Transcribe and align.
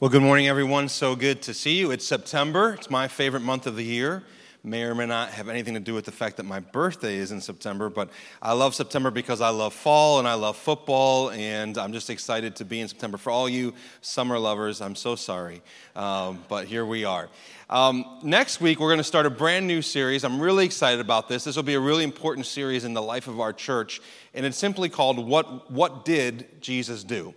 Well, 0.00 0.10
good 0.10 0.22
morning, 0.22 0.48
everyone. 0.48 0.88
So 0.88 1.14
good 1.14 1.40
to 1.42 1.54
see 1.54 1.78
you. 1.78 1.92
It's 1.92 2.04
September. 2.04 2.74
It's 2.74 2.90
my 2.90 3.06
favorite 3.06 3.42
month 3.42 3.68
of 3.68 3.76
the 3.76 3.84
year. 3.84 4.24
May 4.64 4.82
or 4.82 4.92
may 4.92 5.06
not 5.06 5.30
have 5.30 5.48
anything 5.48 5.74
to 5.74 5.80
do 5.80 5.94
with 5.94 6.04
the 6.04 6.10
fact 6.10 6.36
that 6.38 6.42
my 6.42 6.58
birthday 6.58 7.14
is 7.14 7.30
in 7.30 7.40
September, 7.40 7.88
but 7.88 8.10
I 8.42 8.54
love 8.54 8.74
September 8.74 9.12
because 9.12 9.40
I 9.40 9.50
love 9.50 9.72
fall 9.72 10.18
and 10.18 10.26
I 10.26 10.34
love 10.34 10.56
football, 10.56 11.30
and 11.30 11.78
I'm 11.78 11.92
just 11.92 12.10
excited 12.10 12.56
to 12.56 12.64
be 12.64 12.80
in 12.80 12.88
September. 12.88 13.18
For 13.18 13.30
all 13.30 13.48
you 13.48 13.72
summer 14.00 14.36
lovers, 14.36 14.80
I'm 14.80 14.96
so 14.96 15.14
sorry, 15.14 15.62
um, 15.94 16.42
but 16.48 16.66
here 16.66 16.84
we 16.84 17.04
are. 17.04 17.28
Um, 17.70 18.18
next 18.24 18.60
week, 18.60 18.80
we're 18.80 18.88
going 18.88 18.98
to 18.98 19.04
start 19.04 19.26
a 19.26 19.30
brand 19.30 19.68
new 19.68 19.80
series. 19.80 20.24
I'm 20.24 20.40
really 20.40 20.64
excited 20.64 20.98
about 20.98 21.28
this. 21.28 21.44
This 21.44 21.54
will 21.54 21.62
be 21.62 21.74
a 21.74 21.80
really 21.80 22.02
important 22.02 22.46
series 22.46 22.84
in 22.84 22.94
the 22.94 23.02
life 23.02 23.28
of 23.28 23.38
our 23.38 23.52
church, 23.52 24.00
and 24.34 24.44
it's 24.44 24.58
simply 24.58 24.88
called 24.88 25.24
What, 25.24 25.70
what 25.70 26.04
Did 26.04 26.60
Jesus 26.60 27.04
Do? 27.04 27.32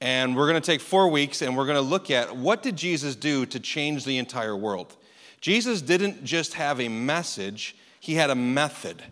And 0.00 0.36
we're 0.36 0.48
going 0.48 0.60
to 0.60 0.66
take 0.66 0.80
four 0.80 1.08
weeks 1.08 1.42
and 1.42 1.56
we're 1.56 1.66
going 1.66 1.76
to 1.76 1.82
look 1.82 2.10
at 2.10 2.36
what 2.36 2.62
did 2.62 2.76
Jesus 2.76 3.16
do 3.16 3.44
to 3.46 3.58
change 3.58 4.04
the 4.04 4.18
entire 4.18 4.56
world. 4.56 4.96
Jesus 5.40 5.82
didn't 5.82 6.24
just 6.24 6.54
have 6.54 6.80
a 6.80 6.88
message, 6.88 7.76
he 8.00 8.14
had 8.14 8.30
a 8.30 8.34
method. 8.34 9.02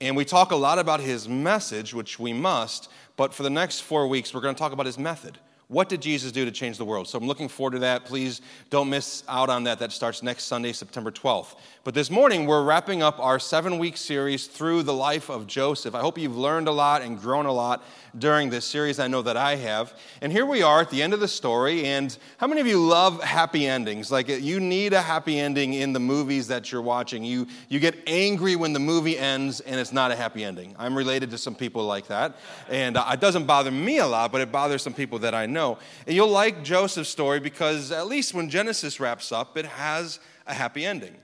And 0.00 0.16
we 0.16 0.24
talk 0.24 0.50
a 0.50 0.56
lot 0.56 0.78
about 0.80 1.00
his 1.00 1.28
message, 1.28 1.94
which 1.94 2.18
we 2.18 2.32
must, 2.32 2.90
but 3.16 3.32
for 3.32 3.44
the 3.44 3.50
next 3.50 3.80
four 3.80 4.08
weeks, 4.08 4.34
we're 4.34 4.40
going 4.40 4.54
to 4.54 4.58
talk 4.58 4.72
about 4.72 4.86
his 4.86 4.98
method. 4.98 5.38
What 5.68 5.88
did 5.88 6.02
Jesus 6.02 6.32
do 6.32 6.44
to 6.44 6.50
change 6.50 6.76
the 6.76 6.84
world? 6.84 7.08
So 7.08 7.16
I'm 7.16 7.26
looking 7.26 7.48
forward 7.48 7.72
to 7.72 7.78
that. 7.78 8.04
Please 8.04 8.42
don't 8.68 8.90
miss 8.90 9.24
out 9.26 9.48
on 9.48 9.64
that. 9.64 9.78
That 9.78 9.90
starts 9.92 10.22
next 10.22 10.44
Sunday, 10.44 10.72
September 10.72 11.10
12th. 11.10 11.54
But 11.84 11.94
this 11.94 12.10
morning, 12.10 12.46
we're 12.46 12.62
wrapping 12.62 13.02
up 13.02 13.18
our 13.18 13.40
seven 13.40 13.78
week 13.78 13.96
series 13.96 14.46
through 14.46 14.84
the 14.84 14.94
life 14.94 15.28
of 15.28 15.48
Joseph. 15.48 15.96
I 15.96 16.00
hope 16.00 16.16
you've 16.16 16.36
learned 16.36 16.68
a 16.68 16.72
lot 16.72 17.02
and 17.02 17.20
grown 17.20 17.46
a 17.46 17.52
lot 17.52 17.82
during 18.16 18.50
this 18.50 18.64
series. 18.64 19.00
I 19.00 19.08
know 19.08 19.22
that 19.22 19.36
I 19.36 19.56
have. 19.56 19.98
And 20.20 20.30
here 20.30 20.46
we 20.46 20.62
are 20.62 20.82
at 20.82 20.90
the 20.90 21.02
end 21.02 21.12
of 21.12 21.18
the 21.18 21.26
story. 21.26 21.86
And 21.86 22.16
how 22.36 22.46
many 22.46 22.60
of 22.60 22.68
you 22.68 22.78
love 22.78 23.20
happy 23.24 23.66
endings? 23.66 24.12
Like 24.12 24.28
you 24.28 24.60
need 24.60 24.92
a 24.92 25.02
happy 25.02 25.40
ending 25.40 25.72
in 25.72 25.92
the 25.92 25.98
movies 25.98 26.46
that 26.48 26.70
you're 26.70 26.82
watching. 26.82 27.24
You, 27.24 27.48
you 27.68 27.80
get 27.80 27.96
angry 28.06 28.54
when 28.54 28.72
the 28.74 28.78
movie 28.78 29.18
ends 29.18 29.58
and 29.58 29.80
it's 29.80 29.92
not 29.92 30.12
a 30.12 30.14
happy 30.16 30.44
ending. 30.44 30.76
I'm 30.78 30.96
related 30.96 31.30
to 31.30 31.38
some 31.38 31.56
people 31.56 31.84
like 31.84 32.06
that. 32.06 32.36
And 32.68 32.96
uh, 32.96 33.10
it 33.12 33.18
doesn't 33.18 33.46
bother 33.46 33.72
me 33.72 33.98
a 33.98 34.06
lot, 34.06 34.30
but 34.30 34.40
it 34.40 34.52
bothers 34.52 34.82
some 34.82 34.94
people 34.94 35.18
that 35.20 35.34
I 35.34 35.46
know 35.46 35.62
know. 35.62 35.78
And 36.06 36.16
you'll 36.16 36.28
like 36.28 36.62
Joseph's 36.62 37.08
story 37.08 37.40
because 37.40 37.92
at 37.92 38.06
least 38.06 38.34
when 38.34 38.48
Genesis 38.50 39.00
wraps 39.00 39.32
up, 39.32 39.56
it 39.56 39.66
has 39.66 40.18
a 40.46 40.54
happy 40.54 40.84
ending. 40.84 41.16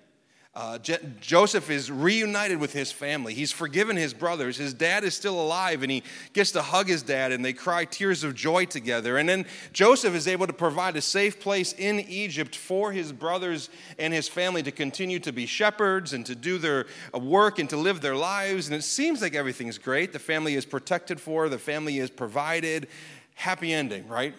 Uh, 0.55 0.77
Je- 0.79 0.99
Joseph 1.21 1.71
is 1.71 1.89
reunited 1.89 2.59
with 2.59 2.73
his 2.73 2.91
family. 2.91 3.33
He's 3.33 3.53
forgiven 3.53 3.97
his 3.97 4.13
brothers. 4.13 4.57
His 4.57 4.75
dad 4.75 5.05
is 5.05 5.15
still 5.15 5.41
alive, 5.41 5.83
and 5.83 5.93
he 5.93 6.03
gets 6.33 6.51
to 6.53 6.63
hug 6.63 6.89
his 6.89 7.03
dad, 7.03 7.31
and 7.31 7.45
they 7.45 7.53
cry 7.53 7.85
tears 7.85 8.25
of 8.25 8.35
joy 8.35 8.65
together. 8.65 9.19
And 9.19 9.29
then 9.29 9.47
Joseph 9.73 10.15
is 10.15 10.27
able 10.27 10.49
to 10.49 10.53
provide 10.53 10.97
a 10.97 11.01
safe 11.01 11.39
place 11.39 11.75
in 11.75 12.01
Egypt 12.01 12.57
for 12.57 12.91
his 12.91 13.13
brothers 13.13 13.71
and 14.01 14.13
his 14.13 14.27
family 14.27 14.63
to 14.65 14.73
continue 14.73 15.21
to 15.21 15.33
be 15.33 15.47
shepherds 15.47 16.13
and 16.13 16.27
to 16.27 16.35
do 16.35 16.59
their 16.59 16.87
uh, 17.15 17.21
work 17.21 17.61
and 17.61 17.71
to 17.71 17.77
live 17.77 18.01
their 18.01 18.17
lives. 18.17 18.67
And 18.67 18.75
it 18.75 18.83
seems 18.83 19.23
like 19.23 19.37
everything's 19.37 19.79
great. 19.79 20.13
The 20.13 20.19
family 20.19 20.57
is 20.57 20.67
protected 20.67 21.21
for, 21.21 21.49
the 21.49 21.59
family 21.59 21.99
is 21.99 22.11
provided, 22.11 22.89
happy 23.35 23.73
ending, 23.73 24.09
right? 24.09 24.35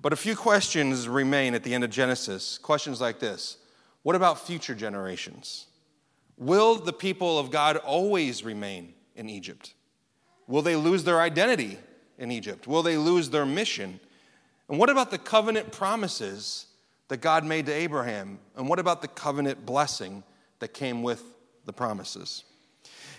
But 0.00 0.12
a 0.12 0.16
few 0.16 0.36
questions 0.36 1.08
remain 1.08 1.54
at 1.54 1.64
the 1.64 1.74
end 1.74 1.82
of 1.82 1.90
Genesis. 1.90 2.58
Questions 2.58 3.00
like 3.00 3.18
this 3.18 3.56
What 4.04 4.14
about 4.14 4.46
future 4.46 4.76
generations? 4.76 5.66
Will 6.36 6.76
the 6.76 6.92
people 6.92 7.38
of 7.38 7.50
God 7.50 7.76
always 7.78 8.44
remain 8.44 8.94
in 9.16 9.28
Egypt? 9.28 9.74
Will 10.46 10.62
they 10.62 10.76
lose 10.76 11.04
their 11.04 11.20
identity 11.20 11.78
in 12.18 12.30
Egypt? 12.30 12.66
Will 12.66 12.82
they 12.82 12.96
lose 12.96 13.30
their 13.30 13.46
mission? 13.46 13.98
And 14.68 14.78
what 14.78 14.90
about 14.90 15.10
the 15.10 15.18
covenant 15.18 15.72
promises 15.72 16.66
that 17.08 17.20
God 17.20 17.44
made 17.44 17.66
to 17.66 17.72
Abraham? 17.72 18.38
And 18.56 18.68
what 18.68 18.78
about 18.78 19.02
the 19.02 19.08
covenant 19.08 19.66
blessing 19.66 20.22
that 20.58 20.74
came 20.74 21.02
with 21.02 21.22
the 21.64 21.72
promises? 21.72 22.44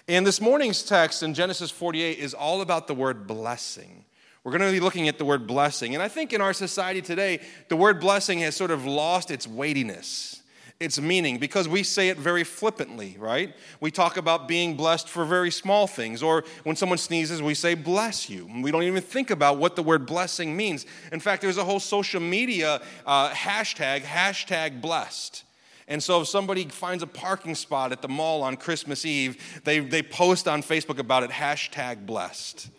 And 0.07 0.25
this 0.25 0.39
morning's 0.39 0.83
text 0.83 1.23
in 1.23 1.33
Genesis 1.33 1.71
48 1.71 2.19
is 2.19 2.33
all 2.35 2.61
about 2.61 2.87
the 2.87 2.93
word 2.93 3.25
blessing. 3.25 4.05
We're 4.43 4.51
going 4.55 4.71
to 4.71 4.71
be 4.71 4.79
looking 4.79 5.07
at 5.07 5.17
the 5.17 5.25
word 5.25 5.47
blessing. 5.47 5.95
And 5.95 6.03
I 6.03 6.07
think 6.07 6.31
in 6.31 6.41
our 6.41 6.53
society 6.53 7.01
today, 7.01 7.39
the 7.69 7.75
word 7.75 7.99
blessing 7.99 8.39
has 8.39 8.55
sort 8.55 8.69
of 8.69 8.85
lost 8.85 9.31
its 9.31 9.47
weightiness, 9.47 10.43
its 10.79 10.99
meaning, 10.99 11.37
because 11.37 11.69
we 11.69 11.83
say 11.83 12.09
it 12.09 12.17
very 12.17 12.43
flippantly, 12.43 13.15
right? 13.17 13.55
We 13.79 13.91
talk 13.91 14.17
about 14.17 14.47
being 14.47 14.75
blessed 14.75 15.07
for 15.07 15.23
very 15.23 15.49
small 15.49 15.87
things. 15.87 16.21
Or 16.21 16.43
when 16.63 16.75
someone 16.75 16.97
sneezes, 16.97 17.41
we 17.41 17.53
say, 17.53 17.75
bless 17.75 18.29
you. 18.29 18.49
We 18.61 18.71
don't 18.71 18.83
even 18.83 19.01
think 19.01 19.31
about 19.31 19.57
what 19.57 19.77
the 19.77 19.83
word 19.83 20.05
blessing 20.05 20.55
means. 20.57 20.85
In 21.13 21.21
fact, 21.21 21.41
there's 21.41 21.57
a 21.57 21.63
whole 21.63 21.79
social 21.79 22.19
media 22.19 22.81
uh, 23.05 23.29
hashtag, 23.29 24.01
hashtag 24.01 24.81
blessed. 24.81 25.45
And 25.87 26.03
so 26.03 26.21
if 26.21 26.27
somebody 26.27 26.65
finds 26.65 27.03
a 27.03 27.07
parking 27.07 27.55
spot 27.55 27.91
at 27.91 28.01
the 28.01 28.07
mall 28.09 28.41
on 28.43 28.57
Christmas 28.57 29.05
Eve, 29.05 29.61
they, 29.63 29.79
they 29.79 30.01
post 30.03 30.47
on 30.47 30.61
Facebook 30.61 30.97
about 30.97 31.23
it, 31.23 31.29
hashtag 31.29 32.05
blessed. 32.05 32.69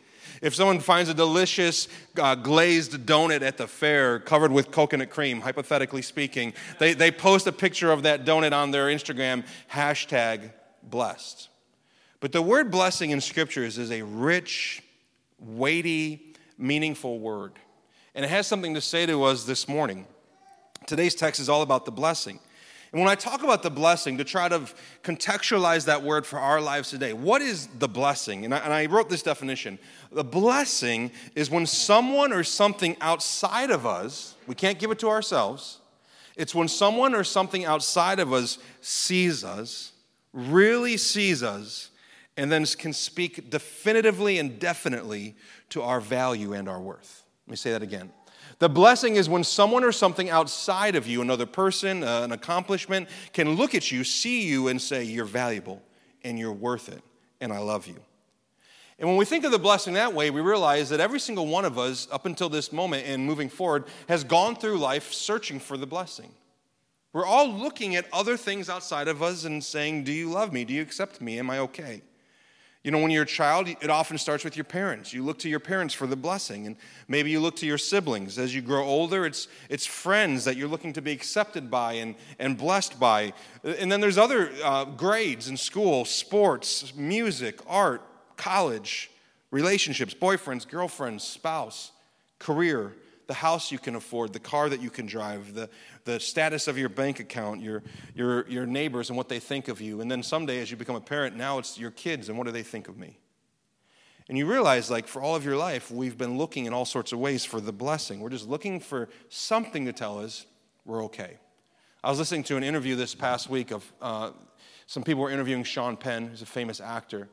If 0.42 0.54
someone 0.54 0.80
finds 0.80 1.10
a 1.10 1.14
delicious 1.14 1.88
uh, 2.18 2.34
glazed 2.34 2.92
donut 3.06 3.42
at 3.42 3.56
the 3.56 3.66
fair 3.66 4.18
covered 4.18 4.52
with 4.52 4.70
coconut 4.70 5.10
cream, 5.10 5.40
hypothetically 5.40 6.02
speaking, 6.02 6.52
they, 6.78 6.94
they 6.94 7.10
post 7.10 7.46
a 7.46 7.52
picture 7.52 7.90
of 7.90 8.02
that 8.02 8.24
donut 8.24 8.52
on 8.52 8.70
their 8.70 8.86
Instagram, 8.86 9.46
hashtag 9.72 10.52
blessed. 10.82 11.48
But 12.20 12.32
the 12.32 12.42
word 12.42 12.70
blessing 12.70 13.10
in 13.10 13.20
scriptures 13.20 13.78
is 13.78 13.90
a 13.90 14.02
rich, 14.02 14.82
weighty, 15.38 16.34
meaningful 16.58 17.18
word. 17.18 17.52
And 18.14 18.24
it 18.24 18.28
has 18.28 18.46
something 18.46 18.74
to 18.74 18.80
say 18.80 19.06
to 19.06 19.24
us 19.24 19.44
this 19.44 19.68
morning. 19.68 20.06
Today's 20.86 21.14
text 21.14 21.40
is 21.40 21.48
all 21.48 21.62
about 21.62 21.84
the 21.84 21.92
blessing. 21.92 22.40
And 22.96 23.04
when 23.04 23.12
I 23.12 23.14
talk 23.14 23.42
about 23.42 23.62
the 23.62 23.68
blessing, 23.68 24.16
to 24.16 24.24
try 24.24 24.48
to 24.48 24.62
contextualize 25.02 25.84
that 25.84 26.02
word 26.02 26.24
for 26.24 26.38
our 26.38 26.62
lives 26.62 26.88
today, 26.88 27.12
what 27.12 27.42
is 27.42 27.66
the 27.66 27.88
blessing? 27.88 28.46
And 28.46 28.54
I, 28.54 28.58
and 28.60 28.72
I, 28.72 28.86
wrote 28.86 29.10
this 29.10 29.22
definition. 29.22 29.78
The 30.10 30.24
blessing 30.24 31.10
is 31.34 31.50
when 31.50 31.66
someone 31.66 32.32
or 32.32 32.42
something 32.42 32.96
outside 33.02 33.70
of 33.70 33.84
us, 33.84 34.34
we 34.46 34.54
can't 34.54 34.78
give 34.78 34.90
it 34.90 34.98
to 35.00 35.08
ourselves, 35.08 35.80
it's 36.38 36.54
when 36.54 36.68
someone 36.68 37.14
or 37.14 37.22
something 37.22 37.66
outside 37.66 38.18
of 38.18 38.32
us 38.32 38.56
sees 38.80 39.44
us, 39.44 39.92
really 40.32 40.96
sees 40.96 41.42
us, 41.42 41.90
and 42.38 42.50
then 42.50 42.64
can 42.64 42.94
speak 42.94 43.50
definitively 43.50 44.38
and 44.38 44.58
definitely 44.58 45.36
to 45.68 45.82
our 45.82 46.00
value 46.00 46.54
and 46.54 46.66
our 46.66 46.80
worth. 46.80 47.24
Let 47.46 47.50
me 47.50 47.56
say 47.56 47.72
that 47.72 47.82
again. 47.82 48.10
The 48.58 48.68
blessing 48.68 49.16
is 49.16 49.28
when 49.28 49.44
someone 49.44 49.84
or 49.84 49.92
something 49.92 50.30
outside 50.30 50.96
of 50.96 51.06
you, 51.06 51.20
another 51.20 51.44
person, 51.44 52.02
uh, 52.02 52.22
an 52.22 52.32
accomplishment, 52.32 53.08
can 53.32 53.54
look 53.54 53.74
at 53.74 53.92
you, 53.92 54.02
see 54.02 54.46
you, 54.46 54.68
and 54.68 54.80
say, 54.80 55.04
You're 55.04 55.24
valuable 55.26 55.82
and 56.24 56.38
you're 56.38 56.52
worth 56.52 56.88
it, 56.88 57.02
and 57.40 57.52
I 57.52 57.58
love 57.58 57.86
you. 57.86 57.96
And 58.98 59.08
when 59.08 59.18
we 59.18 59.26
think 59.26 59.44
of 59.44 59.52
the 59.52 59.58
blessing 59.58 59.94
that 59.94 60.14
way, 60.14 60.30
we 60.30 60.40
realize 60.40 60.88
that 60.88 61.00
every 61.00 61.20
single 61.20 61.46
one 61.46 61.66
of 61.66 61.78
us, 61.78 62.08
up 62.10 62.24
until 62.24 62.48
this 62.48 62.72
moment 62.72 63.06
and 63.06 63.26
moving 63.26 63.50
forward, 63.50 63.84
has 64.08 64.24
gone 64.24 64.56
through 64.56 64.78
life 64.78 65.12
searching 65.12 65.60
for 65.60 65.76
the 65.76 65.86
blessing. 65.86 66.32
We're 67.12 67.26
all 67.26 67.48
looking 67.48 67.94
at 67.94 68.06
other 68.12 68.36
things 68.36 68.70
outside 68.70 69.08
of 69.08 69.22
us 69.22 69.44
and 69.44 69.62
saying, 69.62 70.04
Do 70.04 70.12
you 70.12 70.30
love 70.30 70.52
me? 70.52 70.64
Do 70.64 70.72
you 70.72 70.82
accept 70.82 71.20
me? 71.20 71.38
Am 71.38 71.50
I 71.50 71.58
okay? 71.60 72.02
You 72.86 72.92
know, 72.92 72.98
when 72.98 73.10
you're 73.10 73.24
a 73.24 73.26
child, 73.26 73.66
it 73.66 73.90
often 73.90 74.16
starts 74.16 74.44
with 74.44 74.56
your 74.56 74.62
parents. 74.62 75.12
You 75.12 75.24
look 75.24 75.40
to 75.40 75.48
your 75.48 75.58
parents 75.58 75.92
for 75.92 76.06
the 76.06 76.14
blessing, 76.14 76.68
and 76.68 76.76
maybe 77.08 77.32
you 77.32 77.40
look 77.40 77.56
to 77.56 77.66
your 77.66 77.78
siblings. 77.78 78.38
As 78.38 78.54
you 78.54 78.62
grow 78.62 78.84
older, 78.84 79.26
it's, 79.26 79.48
it's 79.68 79.84
friends 79.84 80.44
that 80.44 80.56
you're 80.56 80.68
looking 80.68 80.92
to 80.92 81.02
be 81.02 81.10
accepted 81.10 81.68
by 81.68 81.94
and, 81.94 82.14
and 82.38 82.56
blessed 82.56 83.00
by. 83.00 83.32
And 83.64 83.90
then 83.90 84.00
there's 84.00 84.18
other 84.18 84.52
uh, 84.62 84.84
grades 84.84 85.48
in 85.48 85.56
school 85.56 86.04
sports, 86.04 86.94
music, 86.94 87.58
art, 87.66 88.02
college, 88.36 89.10
relationships, 89.50 90.14
boyfriends, 90.14 90.64
girlfriends, 90.68 91.24
spouse, 91.24 91.90
career 92.38 92.92
the 93.26 93.34
house 93.34 93.72
you 93.72 93.78
can 93.78 93.96
afford, 93.96 94.32
the 94.32 94.38
car 94.38 94.68
that 94.68 94.80
you 94.80 94.90
can 94.90 95.06
drive, 95.06 95.54
the, 95.54 95.68
the 96.04 96.20
status 96.20 96.68
of 96.68 96.78
your 96.78 96.88
bank 96.88 97.18
account, 97.18 97.60
your, 97.60 97.82
your, 98.14 98.48
your 98.48 98.66
neighbors 98.66 99.10
and 99.10 99.16
what 99.16 99.28
they 99.28 99.40
think 99.40 99.68
of 99.68 99.80
you. 99.80 100.00
And 100.00 100.10
then 100.10 100.22
someday, 100.22 100.60
as 100.60 100.70
you 100.70 100.76
become 100.76 100.96
a 100.96 101.00
parent, 101.00 101.36
now 101.36 101.58
it's 101.58 101.78
your 101.78 101.90
kids 101.90 102.28
and 102.28 102.38
what 102.38 102.46
do 102.46 102.52
they 102.52 102.62
think 102.62 102.88
of 102.88 102.96
me? 102.96 103.18
And 104.28 104.36
you 104.36 104.46
realize, 104.46 104.90
like, 104.90 105.06
for 105.06 105.22
all 105.22 105.36
of 105.36 105.44
your 105.44 105.56
life, 105.56 105.90
we've 105.90 106.18
been 106.18 106.36
looking 106.36 106.66
in 106.66 106.72
all 106.72 106.84
sorts 106.84 107.12
of 107.12 107.18
ways 107.20 107.44
for 107.44 107.60
the 107.60 107.72
blessing. 107.72 108.20
We're 108.20 108.30
just 108.30 108.48
looking 108.48 108.80
for 108.80 109.08
something 109.28 109.84
to 109.86 109.92
tell 109.92 110.18
us 110.18 110.46
we're 110.84 111.04
okay. 111.04 111.38
I 112.02 112.10
was 112.10 112.18
listening 112.18 112.42
to 112.44 112.56
an 112.56 112.64
interview 112.64 112.96
this 112.96 113.14
past 113.14 113.48
week 113.48 113.70
of 113.70 113.92
uh, 114.00 114.30
some 114.86 115.02
people 115.02 115.22
were 115.22 115.30
interviewing 115.30 115.64
Sean 115.64 115.96
Penn, 115.96 116.28
who's 116.28 116.42
a 116.42 116.46
famous 116.46 116.80
actor. 116.80 117.28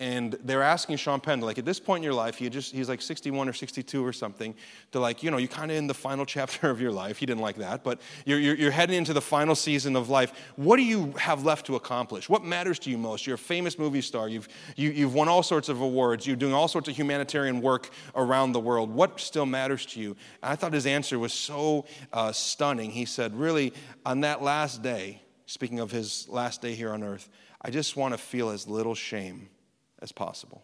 And 0.00 0.36
they're 0.42 0.62
asking 0.62 0.96
Sean 0.96 1.20
Penn, 1.20 1.40
like 1.40 1.56
at 1.56 1.64
this 1.64 1.78
point 1.78 2.00
in 2.00 2.02
your 2.02 2.14
life, 2.14 2.34
he 2.34 2.50
just 2.50 2.74
he's 2.74 2.88
like 2.88 3.00
61 3.00 3.48
or 3.48 3.52
62 3.52 4.04
or 4.04 4.12
something. 4.12 4.52
They're 4.90 5.00
like, 5.00 5.22
you 5.22 5.30
know, 5.30 5.36
you're 5.36 5.46
kind 5.46 5.70
of 5.70 5.76
in 5.76 5.86
the 5.86 5.94
final 5.94 6.26
chapter 6.34 6.68
of 6.68 6.80
your 6.80 6.90
life. 6.90 7.18
He 7.18 7.26
didn't 7.26 7.42
like 7.42 7.56
that, 7.56 7.84
but 7.84 8.00
you're, 8.24 8.40
you're, 8.40 8.56
you're, 8.56 8.70
heading 8.72 8.96
into 8.96 9.12
the 9.12 9.20
final 9.20 9.54
season 9.54 9.94
of 9.94 10.08
life. 10.08 10.32
What 10.56 10.78
do 10.78 10.82
you 10.82 11.12
have 11.12 11.44
left 11.44 11.66
to 11.66 11.76
accomplish? 11.76 12.28
What 12.28 12.42
matters 12.42 12.80
to 12.80 12.90
you 12.90 12.98
most? 12.98 13.24
You're 13.24 13.36
a 13.36 13.38
famous 13.38 13.78
movie 13.78 14.00
star. 14.00 14.28
You've 14.28 14.48
you, 14.74 14.88
have 14.88 14.98
you 14.98 15.04
have 15.06 15.14
won 15.14 15.28
all 15.28 15.44
sorts 15.44 15.68
of 15.68 15.80
awards. 15.80 16.26
You're 16.26 16.34
doing 16.34 16.54
all 16.54 16.66
sorts 16.66 16.88
of 16.88 16.96
humanitarian 16.96 17.60
work 17.60 17.90
around 18.16 18.50
the 18.50 18.60
world. 18.60 18.90
What 18.90 19.20
still 19.20 19.46
matters 19.46 19.86
to 19.86 20.00
you? 20.00 20.16
And 20.42 20.50
I 20.50 20.56
thought 20.56 20.72
his 20.72 20.86
answer 20.86 21.20
was 21.20 21.32
so 21.32 21.84
uh, 22.12 22.32
stunning. 22.32 22.90
He 22.90 23.04
said, 23.04 23.32
really, 23.36 23.72
on 24.04 24.22
that 24.22 24.42
last 24.42 24.82
day, 24.82 25.22
speaking 25.46 25.78
of 25.78 25.92
his 25.92 26.28
last 26.28 26.62
day 26.62 26.74
here 26.74 26.90
on 26.90 27.04
earth, 27.04 27.28
I 27.62 27.70
just 27.70 27.96
want 27.96 28.12
to 28.12 28.18
feel 28.18 28.50
as 28.50 28.66
little 28.66 28.96
shame 28.96 29.50
as 30.04 30.12
possible. 30.12 30.62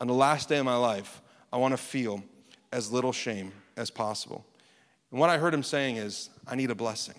On 0.00 0.08
the 0.08 0.12
last 0.12 0.48
day 0.48 0.58
of 0.58 0.64
my 0.64 0.76
life, 0.76 1.22
I 1.52 1.56
want 1.56 1.72
to 1.72 1.78
feel 1.78 2.22
as 2.72 2.92
little 2.92 3.12
shame 3.12 3.52
as 3.76 3.88
possible. 3.88 4.44
And 5.10 5.20
what 5.20 5.30
I 5.30 5.38
heard 5.38 5.54
him 5.54 5.62
saying 5.62 5.96
is, 5.96 6.28
I 6.46 6.56
need 6.56 6.70
a 6.70 6.74
blessing. 6.74 7.14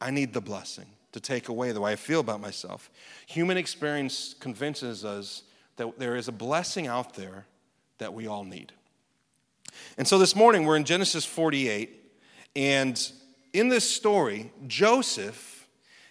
I 0.00 0.10
need 0.10 0.34
the 0.34 0.40
blessing 0.40 0.86
to 1.12 1.20
take 1.20 1.48
away 1.48 1.72
the 1.72 1.80
way 1.80 1.92
I 1.92 1.96
feel 1.96 2.20
about 2.20 2.40
myself. 2.40 2.90
Human 3.26 3.56
experience 3.56 4.34
convinces 4.38 5.04
us 5.04 5.44
that 5.76 5.98
there 5.98 6.14
is 6.14 6.28
a 6.28 6.32
blessing 6.32 6.86
out 6.86 7.14
there 7.14 7.46
that 7.98 8.12
we 8.12 8.26
all 8.26 8.44
need. 8.44 8.72
And 9.96 10.06
so 10.06 10.18
this 10.18 10.36
morning, 10.36 10.66
we're 10.66 10.76
in 10.76 10.84
Genesis 10.84 11.24
48, 11.24 11.90
and 12.54 13.12
in 13.54 13.70
this 13.70 13.88
story, 13.88 14.52
Joseph 14.66 15.66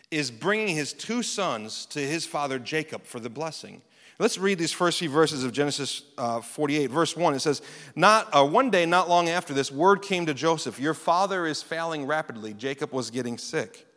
is 0.09 0.31
bringing 0.31 0.75
his 0.75 0.93
two 0.93 1.23
sons 1.23 1.85
to 1.87 1.99
his 1.99 2.25
father 2.25 2.59
Jacob 2.59 3.05
for 3.05 3.19
the 3.19 3.29
blessing. 3.29 3.81
Let's 4.21 4.37
read 4.37 4.59
these 4.59 4.71
first 4.71 4.99
few 4.99 5.09
verses 5.09 5.43
of 5.43 5.51
Genesis 5.51 6.03
uh, 6.15 6.41
48. 6.41 6.91
Verse 6.91 7.17
1, 7.17 7.33
it 7.33 7.39
says, 7.39 7.63
not, 7.95 8.29
uh, 8.31 8.45
One 8.45 8.69
day, 8.69 8.85
not 8.85 9.09
long 9.09 9.29
after 9.29 9.51
this, 9.51 9.71
word 9.71 10.03
came 10.03 10.27
to 10.27 10.35
Joseph, 10.35 10.79
Your 10.79 10.93
father 10.93 11.47
is 11.47 11.63
failing 11.63 12.05
rapidly. 12.05 12.53
Jacob 12.53 12.93
was 12.93 13.09
getting 13.09 13.39
sick. 13.39 13.87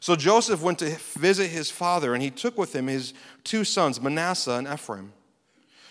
So 0.00 0.16
Joseph 0.16 0.62
went 0.62 0.80
to 0.80 0.96
visit 1.16 1.50
his 1.50 1.70
father, 1.70 2.12
and 2.12 2.20
he 2.20 2.30
took 2.32 2.58
with 2.58 2.74
him 2.74 2.88
his 2.88 3.14
two 3.44 3.62
sons, 3.62 4.00
Manasseh 4.00 4.50
and 4.50 4.66
Ephraim. 4.66 5.12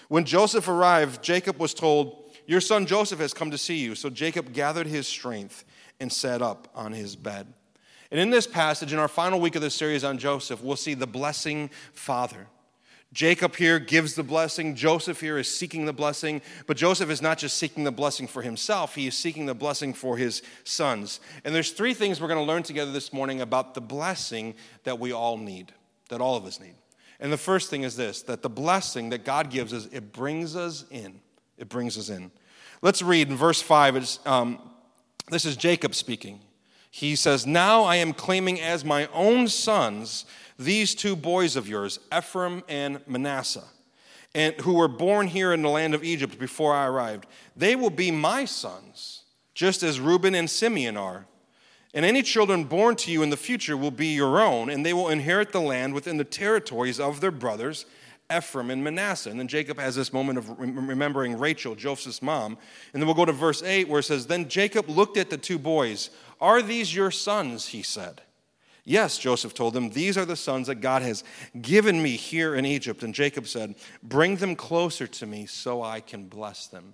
When 0.10 0.25
Joseph 0.25 0.68
arrived, 0.68 1.24
Jacob 1.24 1.57
was 1.57 1.74
told, 1.74 2.34
Your 2.45 2.60
son 2.60 2.88
Joseph 2.88 3.19
has 3.19 3.34
come 3.34 3.51
to 3.51 3.57
see 3.57 3.78
you. 3.78 3.95
So 3.95 4.10
Jacob 4.10 4.51
gathered 4.51 4.88
his 4.88 5.07
strength 5.07 5.63
and 6.01 6.12
sat 6.12 6.42
up 6.42 6.68
on 6.75 6.92
his 6.92 7.16
bed. 7.16 7.48
And 8.12 8.19
in 8.19 8.31
this 8.31 8.48
passage, 8.48 8.92
in 8.92 9.00
our 9.00 9.07
final 9.07 9.39
week 9.39 9.56
of 9.56 9.62
the 9.62 9.69
series 9.69 10.04
on 10.04 10.18
Joseph, 10.18 10.62
we'll 10.62 10.75
see 10.75 10.94
the 10.94 11.07
blessing 11.07 11.69
father. 11.94 12.48
Jacob 13.13 13.56
here 13.56 13.80
gives 13.80 14.15
the 14.15 14.24
blessing. 14.24 14.75
Joseph 14.75 15.21
here 15.21 15.38
is 15.38 15.54
seeking 15.54 15.86
the 15.86 15.94
blessing. 15.94 16.42
But 16.65 16.77
Joseph 16.77 17.09
is 17.09 17.21
not 17.21 17.38
just 17.38 17.57
seeking 17.57 17.83
the 17.83 17.92
blessing 17.92 18.27
for 18.27 18.42
himself, 18.42 18.95
he 18.95 19.07
is 19.07 19.15
seeking 19.15 19.45
the 19.45 19.56
blessing 19.56 19.94
for 19.94 20.18
his 20.18 20.42
sons. 20.63 21.19
And 21.44 21.56
there's 21.56 21.71
three 21.71 21.94
things 21.94 22.19
we're 22.19 22.27
going 22.27 22.45
to 22.45 22.51
learn 22.51 22.63
together 22.63 22.92
this 22.92 23.13
morning 23.13 23.42
about 23.42 23.74
the 23.74 23.81
blessing 23.81 24.56
that 24.83 25.00
we 25.00 25.13
all 25.13 25.38
need, 25.38 25.74
that 26.09 26.21
all 26.21 26.36
of 26.36 26.45
us 26.45 26.59
need. 26.59 26.75
And 27.19 27.31
the 27.31 27.38
first 27.38 27.69
thing 27.69 27.83
is 27.83 27.95
this 27.95 28.21
that 28.24 28.42
the 28.42 28.50
blessing 28.50 29.10
that 29.10 29.24
God 29.24 29.50
gives 29.50 29.74
us, 29.74 29.88
it 29.92 30.12
brings 30.12 30.56
us 30.56 30.86
in. 30.92 31.19
It 31.57 31.69
brings 31.69 31.98
us 31.98 32.10
in. 32.10 32.31
Let's 32.81 33.01
read 33.01 33.30
in 33.30 33.36
verse 33.36 33.62
5. 33.62 33.95
It's, 33.95 34.19
um, 34.25 34.60
this 35.30 35.45
is 35.45 35.57
Jacob 35.57 35.95
speaking. 35.95 36.42
He 36.92 37.15
says, 37.15 37.45
Now 37.45 37.83
I 37.83 37.95
am 37.98 38.13
claiming 38.13 38.62
as 38.62 38.86
my 38.86 39.07
own 39.13 39.48
sons 39.48 40.25
these 40.57 40.95
two 40.95 41.15
boys 41.15 41.56
of 41.56 41.68
yours, 41.68 42.00
Ephraim 42.15 42.63
and 42.68 43.01
Manasseh, 43.07 43.63
and 44.33 44.56
who 44.62 44.74
were 44.74 44.88
born 44.88 45.27
here 45.27 45.54
in 45.54 45.62
the 45.62 45.69
land 45.69 45.94
of 45.94 46.04
Egypt 46.04 46.39
before 46.39 46.74
I 46.74 46.88
arrived, 46.88 47.27
they 47.56 47.75
will 47.75 47.89
be 47.89 48.12
my 48.12 48.45
sons, 48.45 49.24
just 49.54 49.83
as 49.83 50.00
Reuben 50.00 50.36
and 50.36 50.50
Simeon 50.50 50.98
are. 50.98 51.25
And 51.94 52.06
any 52.06 52.21
children 52.21 52.65
born 52.65 52.95
to 52.98 53.12
you 53.12 53.24
in 53.24 53.30
the 53.30 53.38
future 53.38 53.77
will 53.77 53.92
be 53.92 54.07
your 54.07 54.39
own, 54.39 54.69
and 54.69 54.86
they 54.86 54.94
will 54.94 55.09
inherit 55.09 55.51
the 55.51 55.62
land 55.62 55.94
within 55.94 56.18
the 56.18 56.24
territories 56.24 57.00
of 57.00 57.21
their 57.21 57.31
brothers, 57.31 57.86
Ephraim 58.36 58.69
and 58.69 58.83
Manasseh. 58.83 59.30
And 59.30 59.39
then 59.39 59.48
Jacob 59.48 59.80
has 59.80 59.95
this 59.95 60.12
moment 60.12 60.38
of 60.38 60.60
remembering 60.60 61.39
Rachel, 61.39 61.75
Joseph's 61.75 62.21
mom. 62.21 62.57
And 62.94 63.01
then 63.01 63.07
we'll 63.07 63.15
go 63.15 63.25
to 63.25 63.31
verse 63.31 63.63
8 63.63 63.88
where 63.88 64.00
it 64.00 64.03
says, 64.03 64.27
Then 64.27 64.50
Jacob 64.50 64.89
looked 64.89 65.18
at 65.18 65.30
the 65.30 65.38
two 65.38 65.57
boys. 65.57 66.10
Are 66.42 66.62
these 66.62 66.94
your 66.94 67.10
sons? 67.10 67.68
He 67.68 67.81
said. 67.81 68.21
Yes, 68.89 69.18
Joseph 69.18 69.54
told 69.54 69.74
them, 69.74 69.89
These 69.89 70.18
are 70.18 70.24
the 70.24 70.38
sons 70.38 70.68
that 70.68 70.75
God 70.75 71.01
has 71.01 71.25
given 71.62 72.01
me 72.01 72.12
here 72.16 72.56
in 72.56 72.66
Egypt. 72.66 73.04
And 73.04 73.13
Jacob 73.13 73.45
said, 73.45 73.75
Bring 74.01 74.38
them 74.38 74.56
closer 74.56 75.06
to 75.06 75.25
me 75.25 75.45
so 75.45 75.84
I 75.84 76.00
can 76.00 76.30
bless 76.30 76.68
them. 76.68 76.94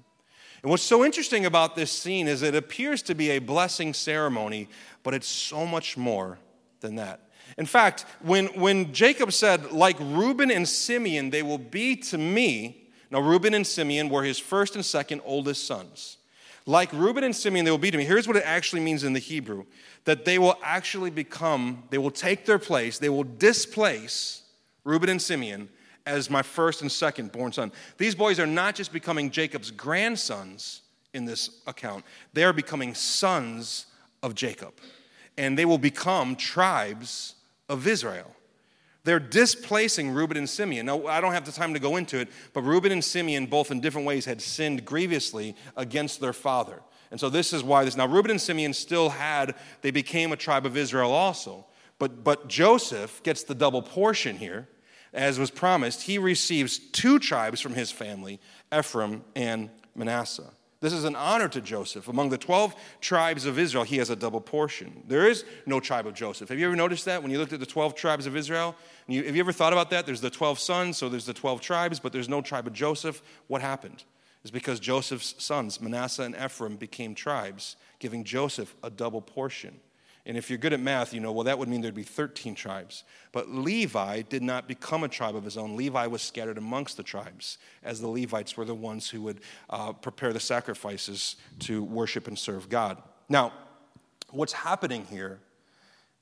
And 0.63 0.71
what's 0.71 0.81
so 0.81 1.05
interesting 1.05 1.45
about 1.45 1.75
this 1.75 1.91
scene 1.91 2.27
is 2.27 2.41
it 2.41 2.55
appears 2.55 3.03
to 3.03 3.13
be 3.13 3.29
a 3.29 3.39
blessing 3.39 3.93
ceremony, 3.93 4.69
but 5.03 5.13
it's 5.13 5.27
so 5.27 5.67
much 5.67 5.95
more 5.95 6.39
than 6.79 6.95
that. 6.95 7.29
In 7.59 7.67
fact, 7.67 8.07
when, 8.23 8.47
when 8.59 8.91
Jacob 8.91 9.31
said, 9.31 9.71
Like 9.71 9.97
Reuben 9.99 10.49
and 10.49 10.67
Simeon, 10.67 11.29
they 11.29 11.43
will 11.43 11.59
be 11.59 11.95
to 11.97 12.17
me, 12.17 12.89
now 13.11 13.19
Reuben 13.19 13.53
and 13.53 13.67
Simeon 13.67 14.09
were 14.09 14.23
his 14.23 14.39
first 14.39 14.73
and 14.73 14.83
second 14.83 15.21
oldest 15.25 15.67
sons. 15.67 16.17
Like 16.65 16.91
Reuben 16.93 17.23
and 17.23 17.35
Simeon, 17.35 17.65
they 17.65 17.71
will 17.71 17.77
be 17.77 17.91
to 17.91 17.97
me. 17.97 18.05
Here's 18.05 18.27
what 18.27 18.37
it 18.37 18.43
actually 18.45 18.81
means 18.81 19.03
in 19.03 19.13
the 19.13 19.19
Hebrew 19.19 19.65
that 20.05 20.25
they 20.25 20.39
will 20.39 20.57
actually 20.63 21.09
become, 21.09 21.83
they 21.89 21.97
will 21.97 22.11
take 22.11 22.45
their 22.45 22.59
place, 22.59 22.99
they 22.99 23.09
will 23.09 23.23
displace 23.23 24.43
Reuben 24.83 25.09
and 25.09 25.21
Simeon 25.21 25.69
as 26.05 26.29
my 26.29 26.41
first 26.41 26.81
and 26.81 26.91
second 26.91 27.31
born 27.31 27.51
son. 27.51 27.71
These 27.97 28.15
boys 28.15 28.39
are 28.39 28.47
not 28.47 28.75
just 28.75 28.91
becoming 28.91 29.29
Jacob's 29.29 29.71
grandsons 29.71 30.81
in 31.13 31.25
this 31.25 31.61
account, 31.67 32.03
they 32.33 32.43
are 32.43 32.53
becoming 32.53 32.93
sons 32.93 33.85
of 34.21 34.35
Jacob. 34.35 34.73
And 35.37 35.57
they 35.57 35.65
will 35.65 35.77
become 35.77 36.35
tribes 36.35 37.35
of 37.69 37.87
Israel. 37.87 38.35
They're 39.05 39.19
displacing 39.19 40.11
Reuben 40.11 40.37
and 40.37 40.49
Simeon. 40.49 40.85
Now, 40.85 41.07
I 41.07 41.19
don't 41.19 41.33
have 41.33 41.45
the 41.45 41.51
time 41.51 41.73
to 41.73 41.79
go 41.79 41.97
into 41.97 42.19
it, 42.19 42.29
but 42.53 42.61
Reuben 42.61 42.91
and 42.91 43.03
Simeon, 43.03 43.47
both 43.47 43.69
in 43.69 43.81
different 43.81 44.07
ways, 44.07 44.25
had 44.25 44.41
sinned 44.41 44.85
grievously 44.85 45.55
against 45.75 46.21
their 46.21 46.31
father. 46.31 46.81
And 47.11 47.19
so 47.19 47.29
this 47.29 47.51
is 47.51 47.63
why 47.63 47.83
this. 47.83 47.97
Now, 47.97 48.07
Reuben 48.07 48.31
and 48.31 48.41
Simeon 48.41 48.73
still 48.73 49.09
had, 49.09 49.55
they 49.81 49.91
became 49.91 50.31
a 50.31 50.37
tribe 50.37 50.65
of 50.65 50.77
Israel 50.77 51.11
also. 51.11 51.65
But, 51.99 52.23
but 52.23 52.47
Joseph 52.47 53.21
gets 53.23 53.43
the 53.43 53.53
double 53.53 53.81
portion 53.81 54.37
here. 54.37 54.67
As 55.13 55.37
was 55.37 55.51
promised, 55.51 56.01
he 56.03 56.17
receives 56.17 56.79
two 56.79 57.19
tribes 57.19 57.61
from 57.61 57.75
his 57.75 57.91
family, 57.91 58.39
Ephraim 58.75 59.23
and 59.35 59.69
Manasseh. 59.95 60.51
This 60.83 60.91
is 60.91 61.05
an 61.05 61.15
honor 61.15 61.47
to 61.47 61.61
Joseph. 61.61 62.09
Among 62.09 62.27
the 62.27 62.37
12 62.37 62.75
tribes 62.99 63.45
of 63.45 63.57
Israel, 63.57 63.85
he 63.85 63.99
has 63.99 64.09
a 64.09 64.17
double 64.17 64.41
portion. 64.41 65.01
There 65.07 65.29
is 65.29 65.45
no 65.65 65.79
tribe 65.79 66.05
of 66.05 66.13
Joseph. 66.13 66.49
Have 66.49 66.59
you 66.59 66.65
ever 66.65 66.75
noticed 66.75 67.05
that 67.05 67.21
when 67.23 67.31
you 67.31 67.39
looked 67.39 67.53
at 67.53 67.61
the 67.61 67.65
12 67.65 67.95
tribes 67.95 68.25
of 68.25 68.35
Israel? 68.35 68.75
You, 69.07 69.23
have 69.23 69.33
you 69.33 69.39
ever 69.39 69.53
thought 69.53 69.71
about 69.71 69.91
that? 69.91 70.05
There's 70.05 70.19
the 70.19 70.29
12 70.29 70.59
sons, 70.59 70.97
so 70.97 71.07
there's 71.07 71.25
the 71.25 71.33
12 71.33 71.61
tribes, 71.61 72.01
but 72.01 72.11
there's 72.11 72.27
no 72.27 72.41
tribe 72.41 72.67
of 72.67 72.73
Joseph. 72.73 73.21
What 73.47 73.61
happened? 73.61 74.03
It's 74.41 74.51
because 74.51 74.81
Joseph's 74.81 75.41
sons, 75.41 75.79
Manasseh 75.79 76.23
and 76.23 76.35
Ephraim, 76.35 76.75
became 76.75 77.15
tribes, 77.15 77.77
giving 77.99 78.25
Joseph 78.25 78.75
a 78.83 78.89
double 78.89 79.21
portion. 79.21 79.79
And 80.25 80.37
if 80.37 80.49
you're 80.49 80.57
good 80.57 80.71
at 80.71 80.79
math, 80.79 81.13
you 81.13 81.19
know, 81.19 81.33
well, 81.33 81.43
that 81.43 81.59
would 81.59 81.67
mean 81.67 81.81
there'd 81.81 81.93
be 81.93 82.03
13 82.03 82.55
tribes. 82.55 83.03
But 83.33 83.49
Levi 83.49 84.21
did 84.21 84.41
not 84.41 84.69
become 84.69 85.03
a 85.03 85.09
tribe 85.09 85.35
of 85.35 85.43
his 85.43 85.57
own. 85.57 85.75
Levi 85.75 86.07
was 86.07 86.21
scattered 86.21 86.57
amongst 86.57 86.95
the 86.95 87.03
tribes, 87.03 87.57
as 87.83 87.99
the 87.99 88.07
Levites 88.07 88.55
were 88.55 88.63
the 88.63 88.73
ones 88.73 89.09
who 89.09 89.21
would 89.23 89.41
uh, 89.69 89.91
prepare 89.91 90.31
the 90.31 90.39
sacrifices 90.39 91.35
to 91.59 91.83
worship 91.83 92.27
and 92.27 92.39
serve 92.39 92.69
God. 92.69 93.01
Now, 93.27 93.51
what's 94.29 94.53
happening 94.53 95.05
here, 95.09 95.39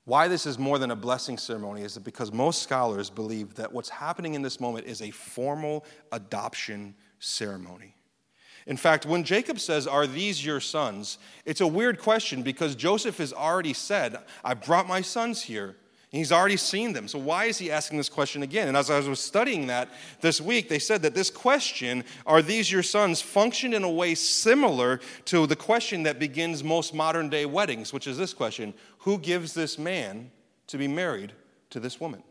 why 0.05 0.27
this 0.27 0.47
is 0.47 0.57
more 0.57 0.79
than 0.79 0.89
a 0.89 0.95
blessing 0.95 1.37
ceremony, 1.37 1.83
is 1.83 1.95
because 1.99 2.31
most 2.31 2.63
scholars 2.63 3.11
believe 3.11 3.53
that 3.55 3.71
what's 3.71 3.89
happening 3.89 4.33
in 4.33 4.41
this 4.41 4.59
moment 4.59 4.87
is 4.87 5.03
a 5.03 5.11
formal 5.11 5.85
adoption 6.11 6.95
ceremony. 7.19 7.93
In 8.67 8.77
fact, 8.77 9.05
when 9.05 9.23
Jacob 9.23 9.59
says, 9.59 9.87
Are 9.87 10.07
these 10.07 10.45
your 10.45 10.59
sons? 10.59 11.17
it's 11.45 11.61
a 11.61 11.67
weird 11.67 11.99
question 11.99 12.43
because 12.43 12.75
Joseph 12.75 13.17
has 13.17 13.33
already 13.33 13.73
said, 13.73 14.17
I 14.43 14.53
brought 14.53 14.87
my 14.87 15.01
sons 15.01 15.43
here. 15.43 15.75
And 16.11 16.17
he's 16.17 16.33
already 16.33 16.57
seen 16.57 16.91
them. 16.91 17.07
So 17.07 17.17
why 17.17 17.45
is 17.45 17.57
he 17.57 17.71
asking 17.71 17.97
this 17.97 18.09
question 18.09 18.43
again? 18.43 18.67
And 18.67 18.75
as 18.75 18.89
I 18.89 18.99
was 18.99 19.21
studying 19.21 19.67
that 19.67 19.87
this 20.19 20.41
week, 20.41 20.67
they 20.67 20.77
said 20.77 21.03
that 21.03 21.15
this 21.15 21.29
question, 21.29 22.03
Are 22.25 22.41
these 22.41 22.69
your 22.69 22.83
sons, 22.83 23.21
functioned 23.21 23.73
in 23.73 23.83
a 23.83 23.89
way 23.89 24.15
similar 24.15 24.99
to 25.25 25.47
the 25.47 25.55
question 25.55 26.03
that 26.03 26.19
begins 26.19 26.65
most 26.65 26.93
modern 26.93 27.29
day 27.29 27.45
weddings, 27.45 27.93
which 27.93 28.07
is 28.07 28.17
this 28.17 28.33
question 28.33 28.73
Who 28.99 29.17
gives 29.19 29.53
this 29.53 29.79
man 29.79 30.31
to 30.67 30.77
be 30.77 30.87
married 30.87 31.31
to 31.69 31.79
this 31.79 31.99
woman? 31.99 32.23